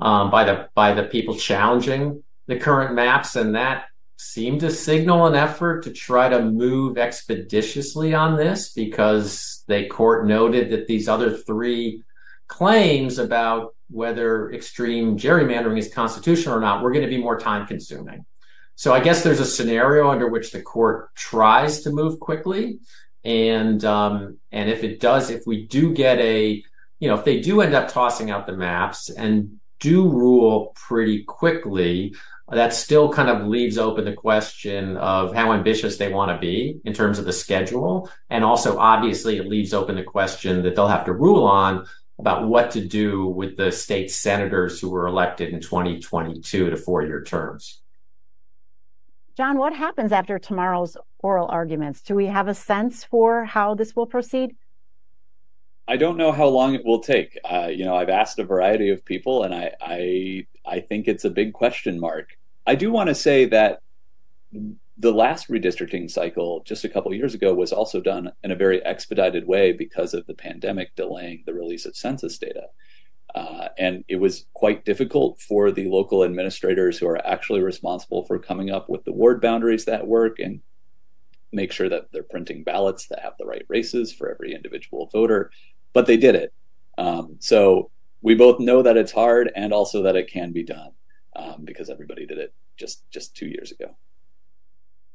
um, 0.00 0.30
by 0.30 0.44
the 0.44 0.70
by 0.74 0.94
the 0.94 1.02
people 1.02 1.36
challenging 1.36 2.22
the 2.46 2.58
current 2.58 2.94
maps, 2.94 3.36
and 3.36 3.54
that 3.54 3.84
seem 4.18 4.58
to 4.58 4.70
signal 4.70 5.26
an 5.26 5.36
effort 5.36 5.84
to 5.84 5.92
try 5.92 6.28
to 6.28 6.42
move 6.42 6.98
expeditiously 6.98 8.12
on 8.14 8.36
this 8.36 8.72
because 8.72 9.62
the 9.68 9.86
court 9.86 10.26
noted 10.26 10.70
that 10.70 10.88
these 10.88 11.08
other 11.08 11.36
three 11.36 12.02
claims 12.48 13.18
about 13.18 13.76
whether 13.90 14.50
extreme 14.50 15.16
gerrymandering 15.16 15.78
is 15.78 15.94
constitutional 15.94 16.56
or 16.56 16.60
not 16.60 16.82
were 16.82 16.90
going 16.90 17.04
to 17.04 17.10
be 17.10 17.22
more 17.22 17.38
time 17.38 17.64
consuming. 17.66 18.26
So 18.74 18.92
I 18.92 19.00
guess 19.00 19.22
there's 19.22 19.40
a 19.40 19.46
scenario 19.46 20.10
under 20.10 20.28
which 20.28 20.50
the 20.50 20.62
court 20.62 21.14
tries 21.14 21.82
to 21.82 21.90
move 21.90 22.18
quickly. 22.18 22.80
And 23.24 23.84
um, 23.84 24.38
and 24.50 24.68
if 24.68 24.82
it 24.82 25.00
does, 25.00 25.30
if 25.30 25.46
we 25.46 25.66
do 25.66 25.92
get 25.92 26.18
a, 26.18 26.62
you 26.98 27.08
know, 27.08 27.14
if 27.14 27.24
they 27.24 27.40
do 27.40 27.60
end 27.60 27.74
up 27.74 27.88
tossing 27.88 28.30
out 28.30 28.46
the 28.46 28.56
maps 28.56 29.10
and 29.10 29.60
do 29.80 30.08
rule 30.08 30.72
pretty 30.74 31.24
quickly, 31.24 32.14
that 32.50 32.72
still 32.72 33.12
kind 33.12 33.28
of 33.28 33.46
leaves 33.46 33.76
open 33.76 34.04
the 34.04 34.12
question 34.12 34.96
of 34.96 35.34
how 35.34 35.52
ambitious 35.52 35.98
they 35.98 36.10
want 36.10 36.30
to 36.30 36.38
be 36.38 36.80
in 36.84 36.94
terms 36.94 37.18
of 37.18 37.26
the 37.26 37.32
schedule. 37.32 38.10
And 38.30 38.42
also, 38.42 38.78
obviously, 38.78 39.36
it 39.36 39.46
leaves 39.46 39.74
open 39.74 39.96
the 39.96 40.02
question 40.02 40.62
that 40.62 40.74
they'll 40.74 40.88
have 40.88 41.04
to 41.04 41.12
rule 41.12 41.44
on 41.44 41.86
about 42.18 42.48
what 42.48 42.70
to 42.72 42.84
do 42.84 43.26
with 43.26 43.56
the 43.56 43.70
state 43.70 44.10
senators 44.10 44.80
who 44.80 44.90
were 44.90 45.06
elected 45.06 45.52
in 45.52 45.60
2022 45.60 46.70
to 46.70 46.76
four 46.76 47.02
year 47.02 47.22
terms. 47.22 47.82
John, 49.36 49.58
what 49.58 49.72
happens 49.72 50.10
after 50.10 50.38
tomorrow's 50.38 50.96
oral 51.20 51.46
arguments? 51.48 52.00
Do 52.00 52.14
we 52.14 52.26
have 52.26 52.48
a 52.48 52.54
sense 52.54 53.04
for 53.04 53.44
how 53.44 53.74
this 53.74 53.94
will 53.94 54.06
proceed? 54.06 54.56
I 55.88 55.96
don't 55.96 56.18
know 56.18 56.32
how 56.32 56.46
long 56.46 56.74
it 56.74 56.84
will 56.84 57.00
take. 57.00 57.38
Uh, 57.50 57.68
you 57.68 57.86
know, 57.86 57.96
I've 57.96 58.10
asked 58.10 58.38
a 58.38 58.44
variety 58.44 58.90
of 58.90 59.04
people, 59.06 59.42
and 59.42 59.54
I, 59.54 59.72
I, 59.80 60.46
I 60.66 60.80
think 60.80 61.08
it's 61.08 61.24
a 61.24 61.30
big 61.30 61.54
question 61.54 61.98
mark. 61.98 62.36
I 62.66 62.74
do 62.74 62.92
want 62.92 63.08
to 63.08 63.14
say 63.14 63.46
that 63.46 63.80
the 64.98 65.12
last 65.12 65.48
redistricting 65.48 66.10
cycle 66.10 66.62
just 66.66 66.84
a 66.84 66.90
couple 66.90 67.14
years 67.14 67.32
ago 67.32 67.54
was 67.54 67.72
also 67.72 68.02
done 68.02 68.30
in 68.44 68.50
a 68.50 68.56
very 68.56 68.84
expedited 68.84 69.46
way 69.46 69.72
because 69.72 70.12
of 70.12 70.26
the 70.26 70.34
pandemic 70.34 70.94
delaying 70.94 71.42
the 71.46 71.54
release 71.54 71.86
of 71.86 71.96
census 71.96 72.36
data. 72.36 72.66
Uh, 73.34 73.68
and 73.78 74.04
it 74.08 74.16
was 74.16 74.46
quite 74.52 74.84
difficult 74.84 75.40
for 75.40 75.70
the 75.70 75.88
local 75.88 76.22
administrators 76.22 76.98
who 76.98 77.06
are 77.06 77.26
actually 77.26 77.60
responsible 77.62 78.26
for 78.26 78.38
coming 78.38 78.70
up 78.70 78.90
with 78.90 79.04
the 79.04 79.12
ward 79.12 79.40
boundaries 79.40 79.86
that 79.86 80.06
work 80.06 80.38
and 80.38 80.60
make 81.52 81.72
sure 81.72 81.88
that 81.88 82.08
they're 82.12 82.22
printing 82.22 82.62
ballots 82.62 83.06
that 83.06 83.20
have 83.20 83.34
the 83.38 83.46
right 83.46 83.64
races 83.68 84.12
for 84.12 84.30
every 84.30 84.54
individual 84.54 85.08
voter. 85.12 85.50
But 85.92 86.06
they 86.06 86.16
did 86.16 86.34
it. 86.34 86.52
Um, 86.96 87.36
so 87.38 87.90
we 88.22 88.34
both 88.34 88.60
know 88.60 88.82
that 88.82 88.96
it's 88.96 89.12
hard 89.12 89.50
and 89.54 89.72
also 89.72 90.02
that 90.02 90.16
it 90.16 90.30
can 90.30 90.52
be 90.52 90.64
done 90.64 90.90
um, 91.36 91.64
because 91.64 91.88
everybody 91.90 92.26
did 92.26 92.38
it 92.38 92.52
just 92.76 93.08
just 93.10 93.36
two 93.36 93.46
years 93.46 93.72
ago. 93.72 93.96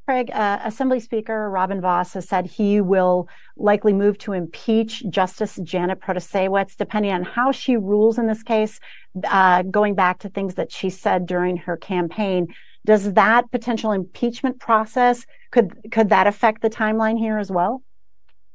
Craig, 0.06 0.32
uh, 0.34 0.60
Assembly 0.66 1.00
Speaker 1.00 1.50
Robin 1.50 1.80
Vos 1.80 2.14
has 2.14 2.28
said 2.28 2.46
he 2.46 2.82
will 2.82 3.30
likely 3.56 3.94
move 3.94 4.18
to 4.18 4.34
impeach 4.34 5.02
Justice 5.10 5.58
Janet 5.64 6.02
Protasiewicz, 6.02 6.76
depending 6.76 7.14
on 7.14 7.24
how 7.24 7.54
she 7.54 7.78
rules 7.78 8.18
in 8.18 8.28
this 8.28 8.44
case. 8.44 8.82
Uh, 9.24 9.62
going 9.62 9.96
back 9.96 10.20
to 10.20 10.30
things 10.30 10.56
that 10.56 10.74
she 10.74 10.90
said 10.90 11.26
during 11.26 11.56
her 11.56 11.78
campaign, 11.78 12.54
does 12.86 13.14
that 13.14 13.50
potential 13.52 13.94
impeachment 13.94 14.60
process 14.60 15.26
could 15.52 15.72
could 15.92 16.10
that 16.10 16.28
affect 16.28 16.62
the 16.62 16.70
timeline 16.70 17.18
here 17.18 17.38
as 17.38 17.50
well? 17.50 17.82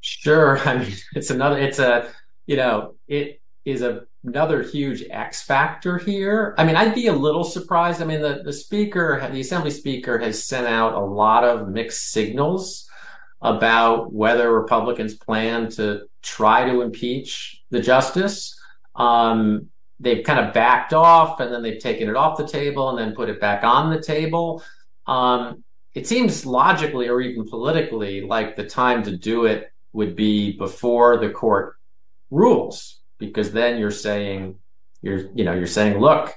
Sure. 0.00 0.58
I 0.68 0.78
mean, 0.78 0.94
it's 1.14 1.30
another. 1.30 1.58
It's 1.58 1.78
a 1.78 2.12
you 2.46 2.56
know 2.56 2.94
it 3.06 3.40
is 3.64 3.82
a 3.82 4.06
another 4.24 4.62
huge 4.62 5.04
X 5.10 5.42
factor 5.42 5.98
here. 5.98 6.54
I 6.58 6.64
mean, 6.64 6.76
I'd 6.76 6.94
be 6.94 7.06
a 7.06 7.12
little 7.12 7.44
surprised. 7.44 8.02
I 8.02 8.04
mean, 8.04 8.20
the, 8.20 8.42
the 8.44 8.52
speaker, 8.52 9.26
the 9.32 9.40
assembly 9.40 9.70
speaker 9.70 10.18
has 10.18 10.44
sent 10.44 10.66
out 10.66 10.94
a 10.94 11.00
lot 11.00 11.44
of 11.44 11.68
mixed 11.68 12.10
signals 12.10 12.88
about 13.40 14.12
whether 14.12 14.52
Republicans 14.52 15.14
plan 15.14 15.70
to 15.70 16.08
try 16.22 16.68
to 16.68 16.80
impeach 16.80 17.62
the 17.70 17.80
justice. 17.80 18.58
Um, 18.96 19.68
they've 20.00 20.24
kind 20.24 20.44
of 20.44 20.52
backed 20.52 20.92
off 20.92 21.40
and 21.40 21.52
then 21.52 21.62
they've 21.62 21.80
taken 21.80 22.08
it 22.08 22.16
off 22.16 22.36
the 22.36 22.46
table 22.46 22.90
and 22.90 22.98
then 22.98 23.14
put 23.14 23.28
it 23.28 23.40
back 23.40 23.62
on 23.62 23.90
the 23.90 24.02
table. 24.02 24.62
Um, 25.06 25.62
it 25.94 26.06
seems 26.06 26.44
logically 26.44 27.08
or 27.08 27.20
even 27.20 27.48
politically 27.48 28.20
like 28.20 28.56
the 28.56 28.64
time 28.64 29.02
to 29.04 29.16
do 29.16 29.46
it 29.46 29.72
would 29.92 30.14
be 30.14 30.56
before 30.56 31.18
the 31.18 31.30
court 31.30 31.76
rules 32.30 33.00
because 33.18 33.52
then 33.52 33.78
you're 33.78 33.90
saying 33.90 34.56
you're 35.02 35.30
you 35.34 35.44
know 35.44 35.54
you're 35.54 35.66
saying 35.66 35.98
look 35.98 36.34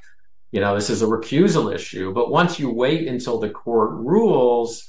you 0.52 0.60
know 0.60 0.76
this 0.76 0.90
is 0.90 1.02
a 1.02 1.06
recusal 1.06 1.74
issue 1.74 2.14
but 2.14 2.32
once 2.32 2.60
you 2.60 2.70
wait 2.72 3.08
until 3.08 3.40
the 3.40 3.50
court 3.50 3.92
rules 3.92 4.88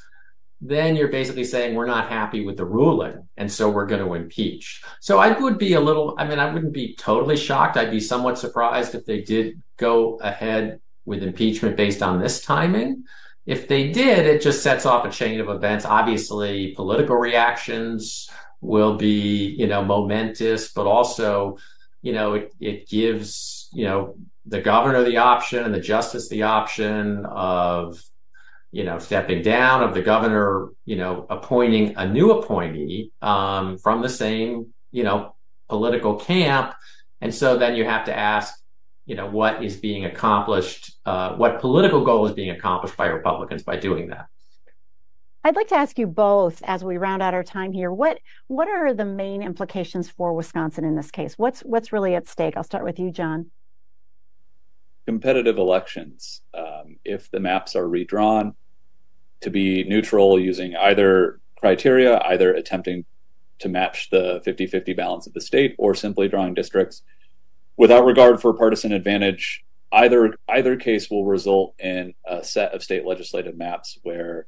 then 0.65 0.95
you're 0.95 1.09
basically 1.09 1.43
saying 1.43 1.75
we're 1.75 1.87
not 1.87 2.09
happy 2.09 2.45
with 2.45 2.57
the 2.57 2.65
ruling 2.65 3.29
and 3.37 3.51
so 3.51 3.69
we're 3.69 3.85
going 3.85 4.05
to 4.05 4.15
impeach. 4.15 4.81
So 5.01 5.19
i 5.19 5.37
would 5.37 5.59
be 5.59 5.75
a 5.75 5.81
little 5.81 6.15
i 6.19 6.27
mean 6.27 6.39
i 6.39 6.51
wouldn't 6.51 6.73
be 6.73 6.95
totally 6.95 7.37
shocked. 7.37 7.77
I'd 7.77 7.91
be 7.91 8.01
somewhat 8.01 8.39
surprised 8.39 8.95
if 8.95 9.05
they 9.05 9.23
did 9.23 9.61
go 9.77 10.17
ahead 10.21 10.81
with 11.05 11.25
impeachment 11.25 11.77
based 11.77 12.01
on 12.01 12.21
this 12.21 12.43
timing. 12.43 13.05
If 13.45 13.67
they 13.67 13.91
did 13.91 14.27
it 14.27 14.41
just 14.41 14.63
sets 14.63 14.87
off 14.87 15.05
a 15.05 15.11
chain 15.11 15.41
of 15.41 15.49
events 15.49 15.85
obviously 15.85 16.75
political 16.77 17.17
reactions 17.17 18.31
will 18.63 18.97
be 18.97 19.55
you 19.59 19.67
know 19.67 19.85
momentous 19.85 20.73
but 20.73 20.87
also 20.87 21.59
you 22.03 22.13
know, 22.13 22.35
it, 22.35 22.53
it 22.61 22.89
gives, 22.89 23.69
you 23.73 23.85
know, 23.85 24.17
the 24.45 24.61
governor 24.61 25.05
the 25.05 25.19
option 25.19 25.63
and 25.65 25.73
the 25.73 25.81
justice 25.81 26.29
the 26.29 26.43
option 26.43 27.25
of, 27.25 28.03
you 28.73 28.83
know, 28.83 28.99
stepping 28.99 29.41
down, 29.43 29.85
of 29.85 29.95
the 29.95 30.03
governor, 30.03 30.71
you 30.85 30.97
know, 30.97 31.27
appointing 31.31 31.95
a 31.97 32.09
new 32.09 32.33
appointee 32.33 33.13
um, 33.23 33.79
from 33.79 34.03
the 34.03 34.09
same, 34.09 34.75
you 34.91 35.05
know, 35.05 35.37
political 35.69 36.17
camp. 36.17 36.75
And 37.21 37.33
so 37.33 37.57
then 37.57 37.77
you 37.77 37.85
have 37.85 38.07
to 38.07 38.19
ask, 38.19 38.53
you 39.07 39.15
know, 39.15 39.29
what 39.29 39.63
is 39.63 39.77
being 39.77 40.05
accomplished, 40.05 40.97
uh, 41.07 41.37
what 41.37 41.61
political 41.61 42.05
goal 42.05 42.27
is 42.27 42.33
being 42.33 42.51
accomplished 42.51 42.97
by 42.97 43.07
Republicans 43.07 43.63
by 43.63 43.77
doing 43.77 44.09
that. 44.09 44.27
I'd 45.45 45.57
like 45.57 45.69
to 45.69 45.75
ask 45.75 45.99
you 45.99 46.07
both 46.07 46.63
as 46.65 46.85
we 46.85 46.99
round 46.99 47.21
out 47.21 47.35
our 47.35 47.43
time 47.43 47.73
here. 47.73 47.91
What 47.91 48.19
what 48.47 48.69
are 48.69 48.95
the 48.95 49.05
main 49.05 49.43
implications 49.43 50.09
for 50.09 50.33
Wisconsin 50.35 50.85
in 50.85 50.95
this 50.95 51.11
case? 51.11 51.35
What's 51.37 51.61
what's 51.63 51.93
really 51.93 52.15
at 52.15 52.29
stake? 52.29 52.57
I'll 52.57 52.63
start 52.63 52.85
with 52.85 52.99
you, 52.99 53.11
John. 53.11 53.51
Competitive 55.05 55.59
elections. 55.59 56.43
Um, 56.55 56.97
if 57.05 57.29
the 57.31 57.41
maps 57.41 57.75
are 57.75 57.89
redrawn 57.89 58.55
to 59.41 59.51
be 59.51 59.83
neutral 59.83 60.39
using 60.39 60.77
either 60.77 61.41
criteria, 61.57 62.19
either 62.21 62.55
attempting 62.55 63.05
to 63.59 63.69
match 63.69 64.11
the 64.11 64.41
50 64.45 64.69
50 64.69 64.93
balance 64.93 65.27
of 65.27 65.33
the 65.33 65.41
state 65.41 65.75
or 65.77 65.95
simply 65.97 66.29
drawing 66.29 66.55
districts 66.55 67.03
without 67.77 68.05
regard 68.05 68.41
for 68.41 68.53
partisan 68.53 68.93
advantage, 68.93 69.65
either 69.91 70.37
either 70.49 70.77
case 70.77 71.11
will 71.11 71.25
result 71.25 71.75
in 71.81 72.15
a 72.25 72.45
set 72.45 72.73
of 72.73 72.83
state 72.85 73.05
legislative 73.05 73.57
maps 73.57 73.99
where 74.05 74.47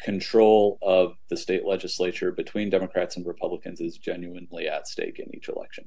control 0.00 0.78
of 0.82 1.14
the 1.28 1.36
state 1.36 1.64
legislature 1.64 2.30
between 2.32 2.70
Democrats 2.70 3.16
and 3.16 3.26
Republicans 3.26 3.80
is 3.80 3.96
genuinely 3.96 4.68
at 4.68 4.86
stake 4.86 5.18
in 5.18 5.34
each 5.34 5.48
election. 5.48 5.86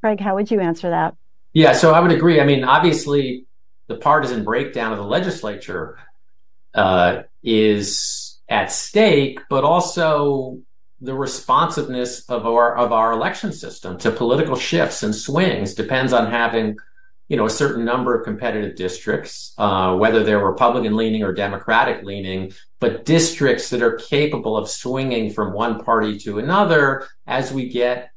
Craig, 0.00 0.20
how 0.20 0.34
would 0.34 0.50
you 0.50 0.60
answer 0.60 0.90
that? 0.90 1.14
Yeah, 1.52 1.72
so 1.72 1.92
I 1.92 2.00
would 2.00 2.12
agree. 2.12 2.40
I 2.40 2.44
mean, 2.44 2.64
obviously, 2.64 3.46
the 3.86 3.96
partisan 3.96 4.42
breakdown 4.42 4.92
of 4.92 4.98
the 4.98 5.04
legislature 5.04 5.98
uh, 6.74 7.22
is 7.42 8.40
at 8.48 8.72
stake, 8.72 9.40
but 9.50 9.64
also 9.64 10.60
the 11.00 11.14
responsiveness 11.14 12.28
of 12.30 12.46
our 12.46 12.76
of 12.76 12.92
our 12.92 13.12
election 13.12 13.52
system 13.52 13.98
to 13.98 14.10
political 14.10 14.56
shifts 14.56 15.02
and 15.02 15.14
swings 15.14 15.74
depends 15.74 16.12
on 16.12 16.30
having 16.30 16.76
you 17.32 17.38
know 17.38 17.46
a 17.46 17.50
certain 17.50 17.82
number 17.82 18.14
of 18.14 18.26
competitive 18.26 18.76
districts, 18.76 19.54
uh, 19.56 19.96
whether 19.96 20.22
they're 20.22 20.44
Republican 20.44 20.94
leaning 20.94 21.22
or 21.22 21.32
Democratic 21.32 22.04
leaning, 22.04 22.52
but 22.78 23.06
districts 23.06 23.70
that 23.70 23.80
are 23.80 23.96
capable 23.96 24.54
of 24.54 24.68
swinging 24.68 25.32
from 25.32 25.54
one 25.54 25.82
party 25.82 26.18
to 26.18 26.38
another 26.38 27.08
as 27.26 27.50
we 27.50 27.70
get 27.70 28.10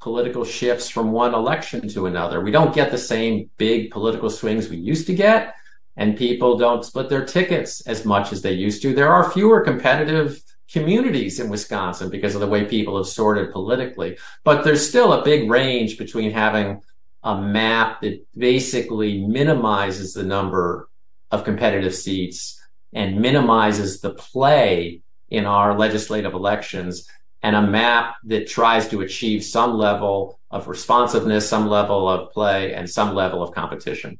political 0.00 0.46
shifts 0.46 0.88
from 0.88 1.12
one 1.12 1.34
election 1.34 1.86
to 1.88 2.06
another. 2.06 2.40
We 2.40 2.50
don't 2.50 2.74
get 2.74 2.90
the 2.90 2.96
same 2.96 3.50
big 3.58 3.90
political 3.90 4.30
swings 4.30 4.70
we 4.70 4.78
used 4.78 5.06
to 5.08 5.14
get, 5.14 5.54
and 5.98 6.16
people 6.16 6.56
don't 6.56 6.86
split 6.86 7.10
their 7.10 7.26
tickets 7.26 7.82
as 7.82 8.06
much 8.06 8.32
as 8.32 8.40
they 8.40 8.52
used 8.52 8.80
to. 8.80 8.94
There 8.94 9.12
are 9.12 9.30
fewer 9.30 9.60
competitive 9.60 10.42
communities 10.72 11.38
in 11.38 11.50
Wisconsin 11.50 12.08
because 12.08 12.34
of 12.34 12.40
the 12.40 12.46
way 12.46 12.64
people 12.64 12.96
have 12.96 13.08
sorted 13.08 13.52
politically, 13.52 14.16
but 14.42 14.64
there's 14.64 14.88
still 14.88 15.12
a 15.12 15.22
big 15.22 15.50
range 15.50 15.98
between 15.98 16.30
having 16.30 16.80
a 17.22 17.40
map 17.40 18.00
that 18.02 18.24
basically 18.36 19.24
minimizes 19.24 20.14
the 20.14 20.22
number 20.22 20.88
of 21.30 21.44
competitive 21.44 21.94
seats 21.94 22.60
and 22.92 23.20
minimizes 23.20 24.00
the 24.00 24.10
play 24.10 25.02
in 25.28 25.44
our 25.44 25.76
legislative 25.76 26.32
elections 26.32 27.08
and 27.42 27.54
a 27.54 27.62
map 27.62 28.16
that 28.24 28.48
tries 28.48 28.88
to 28.88 29.02
achieve 29.02 29.44
some 29.44 29.74
level 29.74 30.40
of 30.50 30.68
responsiveness, 30.68 31.48
some 31.48 31.68
level 31.68 32.08
of 32.08 32.32
play, 32.32 32.74
and 32.74 32.88
some 32.88 33.14
level 33.14 33.42
of 33.42 33.54
competition. 33.54 34.18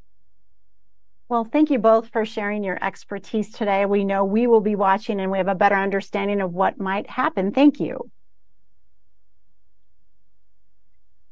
Well, 1.27 1.43
thank 1.43 1.69
you 1.69 1.79
both 1.79 2.09
for 2.09 2.25
sharing 2.25 2.63
your 2.63 2.83
expertise 2.83 3.51
today. 3.51 3.85
We 3.85 4.03
know 4.03 4.25
we 4.25 4.47
will 4.47 4.61
be 4.61 4.75
watching 4.75 5.19
and 5.19 5.31
we 5.31 5.37
have 5.37 5.47
a 5.47 5.55
better 5.55 5.75
understanding 5.75 6.41
of 6.41 6.53
what 6.53 6.79
might 6.79 7.09
happen. 7.09 7.51
Thank 7.51 7.79
you. 7.79 8.09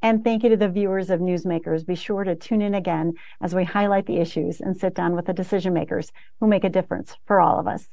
And 0.08 0.24
thank 0.24 0.42
you 0.42 0.50
to 0.52 0.56
the 0.56 0.70
viewers 0.70 1.10
of 1.10 1.20
Newsmakers. 1.20 1.86
Be 1.86 1.96
sure 1.96 2.24
to 2.24 2.34
tune 2.34 2.62
in 2.62 2.74
again 2.74 3.16
as 3.42 3.54
we 3.54 3.66
highlight 3.66 4.06
the 4.06 4.20
issues 4.20 4.62
and 4.62 4.78
sit 4.78 4.94
down 4.96 5.18
with 5.18 5.26
the 5.26 5.34
decision 5.34 5.74
makers 5.74 6.14
who 6.40 6.48
make 6.48 6.64
a 6.64 6.70
difference 6.70 7.18
for 7.26 7.42
all 7.42 7.60
of 7.60 7.68
us. 7.68 7.90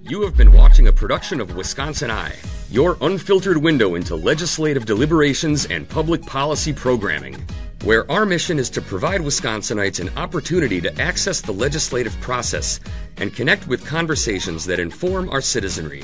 You 0.00 0.22
have 0.22 0.36
been 0.36 0.50
watching 0.50 0.88
a 0.88 0.92
production 0.92 1.40
of 1.40 1.54
Wisconsin 1.54 2.10
Eye, 2.10 2.34
your 2.68 2.96
unfiltered 3.00 3.58
window 3.58 3.94
into 3.94 4.16
legislative 4.16 4.86
deliberations 4.86 5.66
and 5.66 5.88
public 5.88 6.20
policy 6.22 6.72
programming. 6.72 7.36
where 7.84 8.10
our 8.10 8.26
mission 8.26 8.58
is 8.58 8.68
to 8.70 8.80
provide 8.80 9.20
Wisconsinites 9.20 10.00
an 10.00 10.10
opportunity 10.16 10.80
to 10.80 11.00
access 11.00 11.40
the 11.40 11.52
legislative 11.52 12.18
process 12.20 12.80
and 13.18 13.32
connect 13.32 13.68
with 13.68 13.86
conversations 13.86 14.64
that 14.64 14.80
inform 14.80 15.28
our 15.30 15.42
citizenry. 15.42 16.02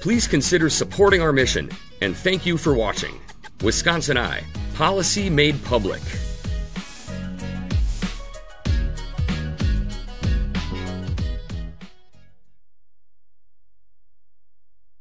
Please 0.00 0.28
consider 0.28 0.70
supporting 0.70 1.20
our 1.20 1.32
mission, 1.32 1.68
and 2.02 2.14
thank 2.14 2.46
you 2.46 2.56
for 2.56 2.74
watching. 2.74 3.18
Wisconsin 3.62 4.16
Eye, 4.16 4.42
policy 4.74 5.30
made 5.30 5.62
public. 5.64 6.02